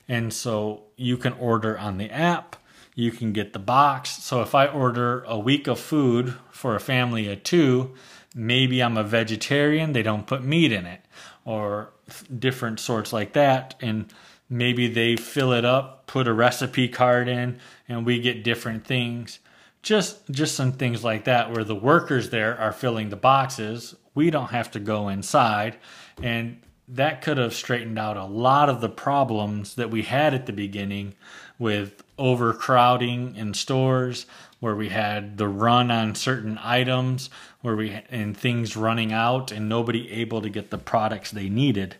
And 0.08 0.34
so 0.34 0.84
you 0.96 1.18
can 1.18 1.34
order 1.34 1.78
on 1.78 1.98
the 1.98 2.10
app, 2.10 2.56
you 2.96 3.12
can 3.12 3.32
get 3.32 3.54
the 3.54 3.60
box. 3.60 4.10
So 4.24 4.42
if 4.42 4.54
I 4.54 4.68
order 4.68 5.24
a 5.24 5.40
week 5.40 5.68
of 5.68 5.80
food 5.80 6.36
for 6.52 6.76
a 6.76 6.80
family 6.80 7.32
of 7.32 7.44
two, 7.44 7.96
maybe 8.36 8.82
I'm 8.82 8.98
a 8.98 9.04
vegetarian, 9.04 9.94
they 9.94 10.04
don't 10.04 10.28
put 10.28 10.44
meat 10.44 10.72
in 10.72 10.86
it, 10.86 11.02
or 11.46 11.92
different 12.38 12.80
sorts 12.80 13.14
like 13.14 13.34
that. 13.34 13.76
And 13.82 14.12
maybe 14.50 14.88
they 14.88 15.16
fill 15.16 15.54
it 15.54 15.66
up, 15.66 16.08
put 16.08 16.28
a 16.28 16.34
recipe 16.34 16.88
card 16.88 17.28
in, 17.28 17.60
and 17.88 18.06
we 18.06 18.20
get 18.20 18.44
different 18.44 18.86
things. 18.86 19.40
Just 19.82 20.30
just 20.30 20.56
some 20.56 20.74
things 20.74 21.04
like 21.04 21.26
that 21.26 21.52
where 21.52 21.64
the 21.64 21.76
workers 21.76 22.30
there 22.30 22.58
are 22.60 22.72
filling 22.72 23.10
the 23.10 23.16
boxes. 23.16 23.96
We 24.14 24.30
don't 24.30 24.52
have 24.52 24.72
to 24.72 24.80
go 24.80 25.10
inside 25.10 25.78
and 26.22 26.62
that 26.88 27.22
could 27.22 27.38
have 27.38 27.54
straightened 27.54 27.98
out 27.98 28.18
a 28.18 28.26
lot 28.26 28.70
of 28.70 28.82
the 28.82 28.90
problems 28.90 29.76
that 29.76 29.90
we 29.90 30.02
had 30.02 30.34
at 30.34 30.46
the 30.46 30.54
beginning 30.54 31.16
with 31.58 32.04
overcrowding 32.18 33.36
in 33.36 33.54
stores 33.54 34.26
where 34.60 34.76
we 34.76 34.90
had 34.90 35.38
the 35.38 35.48
run 35.48 35.90
on 35.90 36.14
certain 36.14 36.60
items 36.62 37.30
where 37.62 37.76
we 37.76 38.02
and 38.10 38.36
things 38.36 38.76
running 38.76 39.14
out 39.14 39.52
and 39.52 39.70
nobody 39.70 40.12
able 40.12 40.42
to 40.42 40.50
get 40.50 40.70
the 40.70 40.78
products 40.78 41.32
they 41.32 41.50
needed 41.50 41.96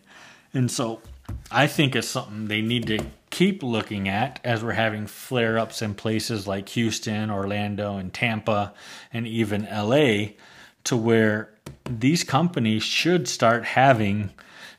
and 0.52 0.70
so 0.70 1.00
i 1.50 1.66
think 1.66 1.96
it's 1.96 2.08
something 2.08 2.48
they 2.48 2.60
need 2.60 2.86
to 2.86 3.04
keep 3.42 3.64
looking 3.64 4.08
at 4.08 4.38
as 4.44 4.62
we're 4.62 4.70
having 4.70 5.04
flare 5.04 5.58
ups 5.58 5.82
in 5.82 5.94
places 5.94 6.46
like 6.46 6.68
Houston, 6.68 7.28
Orlando, 7.28 7.96
and 7.96 8.14
Tampa, 8.14 8.72
and 9.12 9.26
even 9.26 9.64
LA, 9.64 10.34
to 10.84 10.96
where 10.96 11.52
these 11.90 12.22
companies 12.22 12.84
should 12.84 13.26
start 13.26 13.64
having 13.64 14.30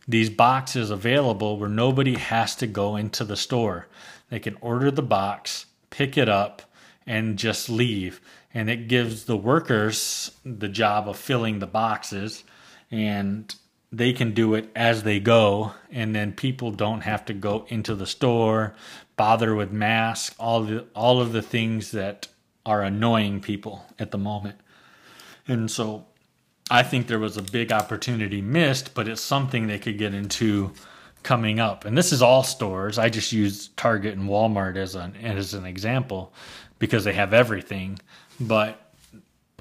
these 0.08 0.30
boxes 0.30 0.92
available 0.92 1.58
where 1.58 1.68
nobody 1.68 2.16
has 2.16 2.56
to 2.56 2.66
go 2.66 2.96
into 2.96 3.26
the 3.26 3.36
store. 3.36 3.90
They 4.30 4.40
can 4.40 4.56
order 4.62 4.92
the 4.92 5.02
box, 5.02 5.66
pick 5.90 6.18
it 6.18 6.30
up, 6.30 6.62
and 7.06 7.38
just 7.38 7.70
leave. 7.70 8.22
And 8.54 8.70
it 8.70 8.88
gives 8.88 9.26
the 9.26 9.36
workers 9.36 10.32
the 10.46 10.70
job 10.70 11.10
of 11.10 11.18
filling 11.18 11.60
the 11.60 11.68
boxes 11.68 12.46
and 12.90 13.54
they 13.94 14.12
can 14.12 14.34
do 14.34 14.56
it 14.56 14.70
as 14.76 15.04
they 15.04 15.20
go 15.20 15.72
and 15.92 16.16
then 16.16 16.34
people 16.34 16.72
don't 16.72 17.02
have 17.02 17.24
to 17.24 17.34
go 17.34 17.66
into 17.70 17.94
the 17.94 18.08
store 18.08 18.74
bother 19.16 19.54
with 19.54 19.72
masks 19.72 20.36
all 20.40 20.64
the 20.64 20.86
all 20.96 21.22
of 21.22 21.32
the 21.32 21.42
things 21.42 21.92
that 21.92 22.28
are 22.66 22.82
annoying 22.82 23.40
people 23.42 23.86
at 24.00 24.12
the 24.12 24.18
moment. 24.18 24.58
And 25.48 25.70
so 25.70 26.06
i 26.72 26.82
think 26.82 27.08
there 27.08 27.20
was 27.20 27.38
a 27.38 27.42
big 27.42 27.72
opportunity 27.72 28.42
missed 28.42 28.94
but 28.94 29.08
it's 29.08 29.22
something 29.22 29.68
they 29.68 29.80
could 29.80 29.98
get 29.98 30.14
into 30.14 30.72
coming 31.24 31.60
up. 31.60 31.86
And 31.86 31.98
this 31.98 32.12
is 32.12 32.22
all 32.22 32.44
stores. 32.44 33.00
I 33.00 33.10
just 33.10 33.32
use 33.32 33.70
target 33.70 34.16
and 34.16 34.30
walmart 34.30 34.76
as 34.76 34.96
an 34.96 35.16
as 35.24 35.54
an 35.54 35.66
example 35.66 36.34
because 36.80 37.04
they 37.04 37.14
have 37.14 37.34
everything. 37.34 38.00
But 38.40 38.80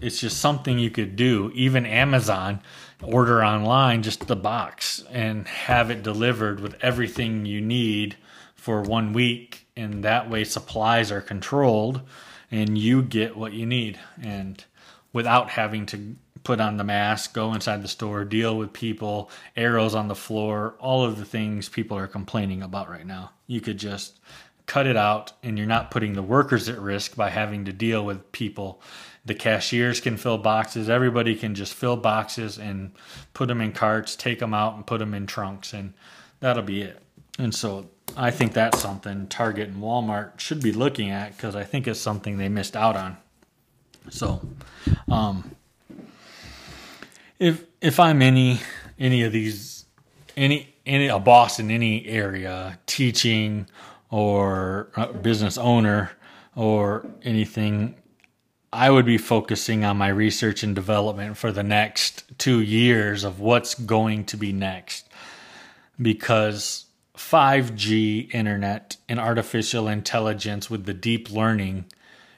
it's 0.00 0.20
just 0.20 0.38
something 0.38 0.78
you 0.78 0.90
could 0.90 1.16
do. 1.16 1.52
Even 1.54 1.86
amazon 1.86 2.60
order 3.02 3.44
online 3.44 4.02
just 4.02 4.26
the 4.26 4.36
box 4.36 5.04
and 5.10 5.46
have 5.48 5.90
it 5.90 6.02
delivered 6.02 6.60
with 6.60 6.76
everything 6.80 7.44
you 7.44 7.60
need 7.60 8.16
for 8.54 8.82
one 8.82 9.12
week 9.12 9.66
and 9.76 10.04
that 10.04 10.30
way 10.30 10.44
supplies 10.44 11.10
are 11.10 11.20
controlled 11.20 12.00
and 12.50 12.78
you 12.78 13.02
get 13.02 13.36
what 13.36 13.52
you 13.52 13.66
need 13.66 13.98
and 14.22 14.64
without 15.12 15.50
having 15.50 15.86
to 15.86 16.16
put 16.44 16.60
on 16.60 16.76
the 16.76 16.84
mask, 16.84 17.34
go 17.34 17.54
inside 17.54 17.82
the 17.82 17.88
store, 17.88 18.24
deal 18.24 18.56
with 18.56 18.72
people, 18.72 19.30
arrows 19.56 19.94
on 19.94 20.08
the 20.08 20.14
floor, 20.14 20.74
all 20.80 21.04
of 21.04 21.18
the 21.18 21.24
things 21.24 21.68
people 21.68 21.96
are 21.96 22.08
complaining 22.08 22.62
about 22.62 22.90
right 22.90 23.06
now. 23.06 23.30
You 23.46 23.60
could 23.60 23.78
just 23.78 24.18
cut 24.66 24.86
it 24.86 24.96
out 24.96 25.32
and 25.42 25.56
you're 25.58 25.66
not 25.66 25.90
putting 25.90 26.14
the 26.14 26.22
workers 26.22 26.68
at 26.68 26.78
risk 26.78 27.16
by 27.16 27.30
having 27.30 27.64
to 27.66 27.72
deal 27.72 28.04
with 28.04 28.32
people. 28.32 28.80
The 29.24 29.34
cashiers 29.34 30.00
can 30.00 30.16
fill 30.16 30.38
boxes. 30.38 30.88
Everybody 30.88 31.36
can 31.36 31.54
just 31.54 31.74
fill 31.74 31.96
boxes 31.96 32.58
and 32.58 32.92
put 33.34 33.48
them 33.48 33.60
in 33.60 33.72
carts, 33.72 34.16
take 34.16 34.40
them 34.40 34.52
out 34.52 34.74
and 34.74 34.86
put 34.86 34.98
them 34.98 35.14
in 35.14 35.26
trunks 35.26 35.72
and 35.72 35.94
that'll 36.40 36.62
be 36.62 36.82
it. 36.82 37.00
And 37.38 37.54
so 37.54 37.88
I 38.16 38.30
think 38.30 38.52
that's 38.52 38.80
something 38.80 39.26
Target 39.28 39.68
and 39.68 39.82
Walmart 39.82 40.38
should 40.38 40.62
be 40.62 40.72
looking 40.72 41.10
at 41.10 41.36
because 41.36 41.56
I 41.56 41.64
think 41.64 41.86
it's 41.88 42.00
something 42.00 42.36
they 42.36 42.48
missed 42.48 42.76
out 42.76 42.96
on. 42.96 43.16
So, 44.10 44.40
um, 45.10 45.54
if 47.38 47.64
if 47.80 47.98
I'm 48.00 48.20
any 48.20 48.60
any 48.98 49.22
of 49.22 49.32
these 49.32 49.86
any 50.36 50.74
any 50.84 51.06
a 51.06 51.18
boss 51.18 51.58
in 51.58 51.70
any 51.70 52.06
area 52.06 52.78
teaching 52.86 53.66
or 54.10 54.90
business 55.22 55.56
owner 55.56 56.10
or 56.54 57.06
anything 57.22 57.94
I 58.72 58.90
would 58.90 59.04
be 59.04 59.18
focusing 59.18 59.84
on 59.84 59.98
my 59.98 60.08
research 60.08 60.62
and 60.62 60.74
development 60.74 61.36
for 61.36 61.52
the 61.52 61.62
next 61.62 62.24
2 62.38 62.60
years 62.60 63.22
of 63.22 63.38
what's 63.38 63.74
going 63.74 64.24
to 64.26 64.36
be 64.36 64.52
next 64.52 65.08
because 66.00 66.86
5G 67.16 68.34
internet 68.34 68.96
and 69.08 69.20
artificial 69.20 69.88
intelligence 69.88 70.70
with 70.70 70.86
the 70.86 70.94
deep 70.94 71.30
learning 71.30 71.84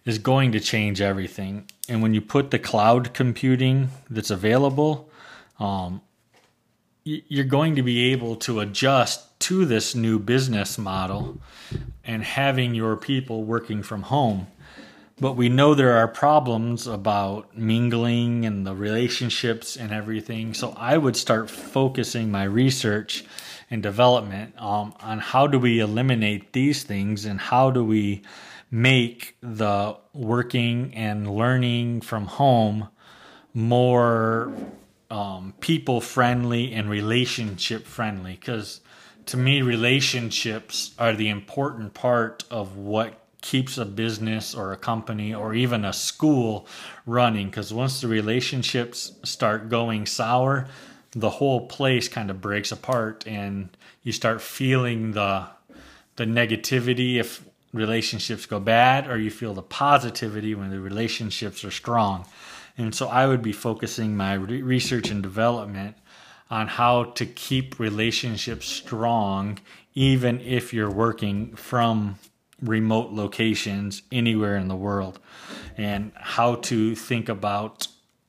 is 0.05 0.18
going 0.18 0.53
to 0.53 0.61
change 0.61 1.01
everything. 1.01 1.70
And 1.88 2.03
when 2.03 2.14
you 2.14 2.20
put 2.20 2.51
the 2.51 2.59
cloud 2.59 3.14
computing 3.14 3.90
that's 4.11 4.31
available, 4.31 5.09
um, 5.61 6.01
you're 7.05 7.44
going 7.44 7.77
to 7.77 7.83
be 7.83 8.12
able 8.12 8.37
to 8.37 8.61
adjust 8.61 9.38
to 9.40 9.64
this 9.66 9.94
new 9.94 10.18
business 10.18 10.79
model 10.79 11.38
and 12.03 12.25
having 12.25 12.75
your 12.75 12.97
people 12.97 13.44
working 13.44 13.83
from 13.83 14.03
home. 14.03 14.47
But 15.20 15.37
we 15.37 15.48
know 15.48 15.74
there 15.74 15.96
are 15.96 16.09
problems 16.09 16.88
about 16.88 17.57
mingling 17.57 18.44
and 18.44 18.66
the 18.66 18.74
relationships 18.74 19.77
and 19.77 19.92
everything. 19.92 20.55
So 20.55 20.74
I 20.77 20.98
would 20.98 21.16
start 21.16 21.48
focusing 21.48 22.31
my 22.33 22.44
research 22.44 23.24
and 23.70 23.83
development 23.83 24.61
um, 24.61 24.92
on 25.00 25.20
how 25.20 25.46
do 25.46 25.59
we 25.59 25.79
eliminate 25.79 26.53
these 26.53 26.83
things 26.83 27.24
and 27.24 27.40
how 27.40 27.70
do 27.70 27.85
we 27.85 28.22
make 28.70 29.37
the 29.40 29.96
working 30.12 30.92
and 30.94 31.37
learning 31.37 32.00
from 32.00 32.27
home 32.27 32.88
more 33.53 34.53
um, 35.11 35.55
people 35.61 36.00
friendly 36.00 36.72
and 36.72 36.90
relationship 36.90 37.87
friendly 37.87 38.33
because 38.33 38.81
to 39.27 39.37
me 39.37 39.62
relationships 39.62 40.90
are 40.98 41.14
the 41.14 41.29
important 41.29 41.94
part 41.94 42.42
of 42.50 42.77
what 42.77 43.23
keeps 43.44 43.76
a 43.76 43.85
business 43.85 44.54
or 44.54 44.72
a 44.72 44.76
company 44.76 45.35
or 45.35 45.52
even 45.52 45.85
a 45.85 45.92
school 45.92 46.66
running 47.04 47.46
because 47.46 47.74
once 47.74 48.00
the 48.00 48.09
relationships 48.09 49.12
start 49.22 49.68
going 49.68 50.07
sour 50.07 50.66
the 51.12 51.28
whole 51.28 51.66
place 51.66 52.09
kind 52.09 52.30
of 52.30 52.40
breaks 52.40 52.72
apart 52.72 53.22
and 53.26 53.68
you 54.02 54.12
start 54.12 54.40
feeling 54.40 55.12
the 55.12 55.46
the 56.16 56.24
negativity 56.24 57.16
if 57.16 57.44
relationships 57.74 58.46
go 58.46 58.59
bad 58.59 59.09
or 59.09 59.18
you 59.18 59.30
feel 59.30 59.52
the 59.52 59.62
positivity 59.62 60.54
when 60.54 60.70
the 60.70 60.80
relationships 60.80 61.64
are 61.64 61.70
strong. 61.70 62.24
And 62.78 62.94
so 62.94 63.09
I 63.09 63.26
would 63.26 63.42
be 63.42 63.52
focusing 63.52 64.16
my 64.16 64.35
re- 64.35 64.62
research 64.62 65.11
and 65.11 65.22
development 65.22 65.96
on 66.50 66.68
how 66.68 67.04
to 67.04 67.26
keep 67.26 67.78
relationships 67.78 68.66
strong 68.66 69.59
even 69.94 70.40
if 70.40 70.72
you're 70.72 70.90
working 70.90 71.54
from 71.57 72.16
remote 72.64 73.12
locations 73.12 74.03
anywhere 74.11 74.57
in 74.57 74.68
the 74.68 74.77
world. 74.77 75.20
And 75.77 76.12
how 76.14 76.57
to 76.57 76.94
think 76.94 77.29
about 77.29 77.88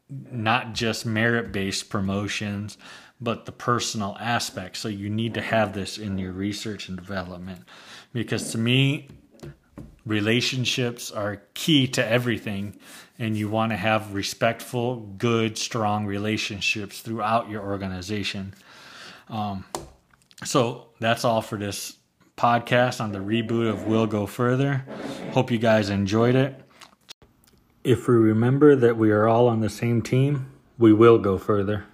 not 0.09 0.73
just 0.73 1.05
merit 1.05 1.51
based 1.51 1.89
promotions 1.89 2.77
but 3.21 3.45
the 3.45 3.51
personal 3.51 4.17
aspect 4.19 4.77
so 4.77 4.87
you 4.87 5.09
need 5.09 5.33
to 5.33 5.41
have 5.41 5.73
this 5.73 5.97
in 5.97 6.17
your 6.17 6.31
research 6.31 6.89
and 6.89 6.97
development. 6.97 7.61
Because 8.13 8.51
to 8.51 8.57
me 8.57 9.07
relationships 10.05 11.11
are 11.11 11.41
key 11.53 11.87
to 11.87 12.05
everything 12.05 12.77
and 13.17 13.37
you 13.37 13.49
want 13.49 13.71
to 13.71 13.77
have 13.77 14.13
respectful 14.13 14.97
good 15.17 15.57
strong 15.57 16.05
relationships 16.05 17.01
throughout 17.01 17.49
your 17.49 17.63
organization. 17.63 18.53
Um, 19.29 19.65
so 20.43 20.89
that's 20.99 21.25
all 21.25 21.41
for 21.41 21.57
this 21.57 21.97
podcast 22.37 22.99
on 22.99 23.11
the 23.11 23.19
reboot 23.19 23.69
of 23.69 23.87
"Will 23.87 24.07
Go 24.07 24.25
Further. 24.25 24.85
Hope 25.31 25.51
you 25.51 25.57
guys 25.57 25.89
enjoyed 25.89 26.35
it. 26.35 26.61
If 27.83 28.07
we 28.07 28.15
remember 28.15 28.75
that 28.75 28.97
we 28.97 29.11
are 29.11 29.27
all 29.27 29.47
on 29.47 29.61
the 29.61 29.69
same 29.69 30.01
team, 30.01 30.51
we 30.77 30.91
will 30.91 31.17
go 31.17 31.37
further. 31.37 31.85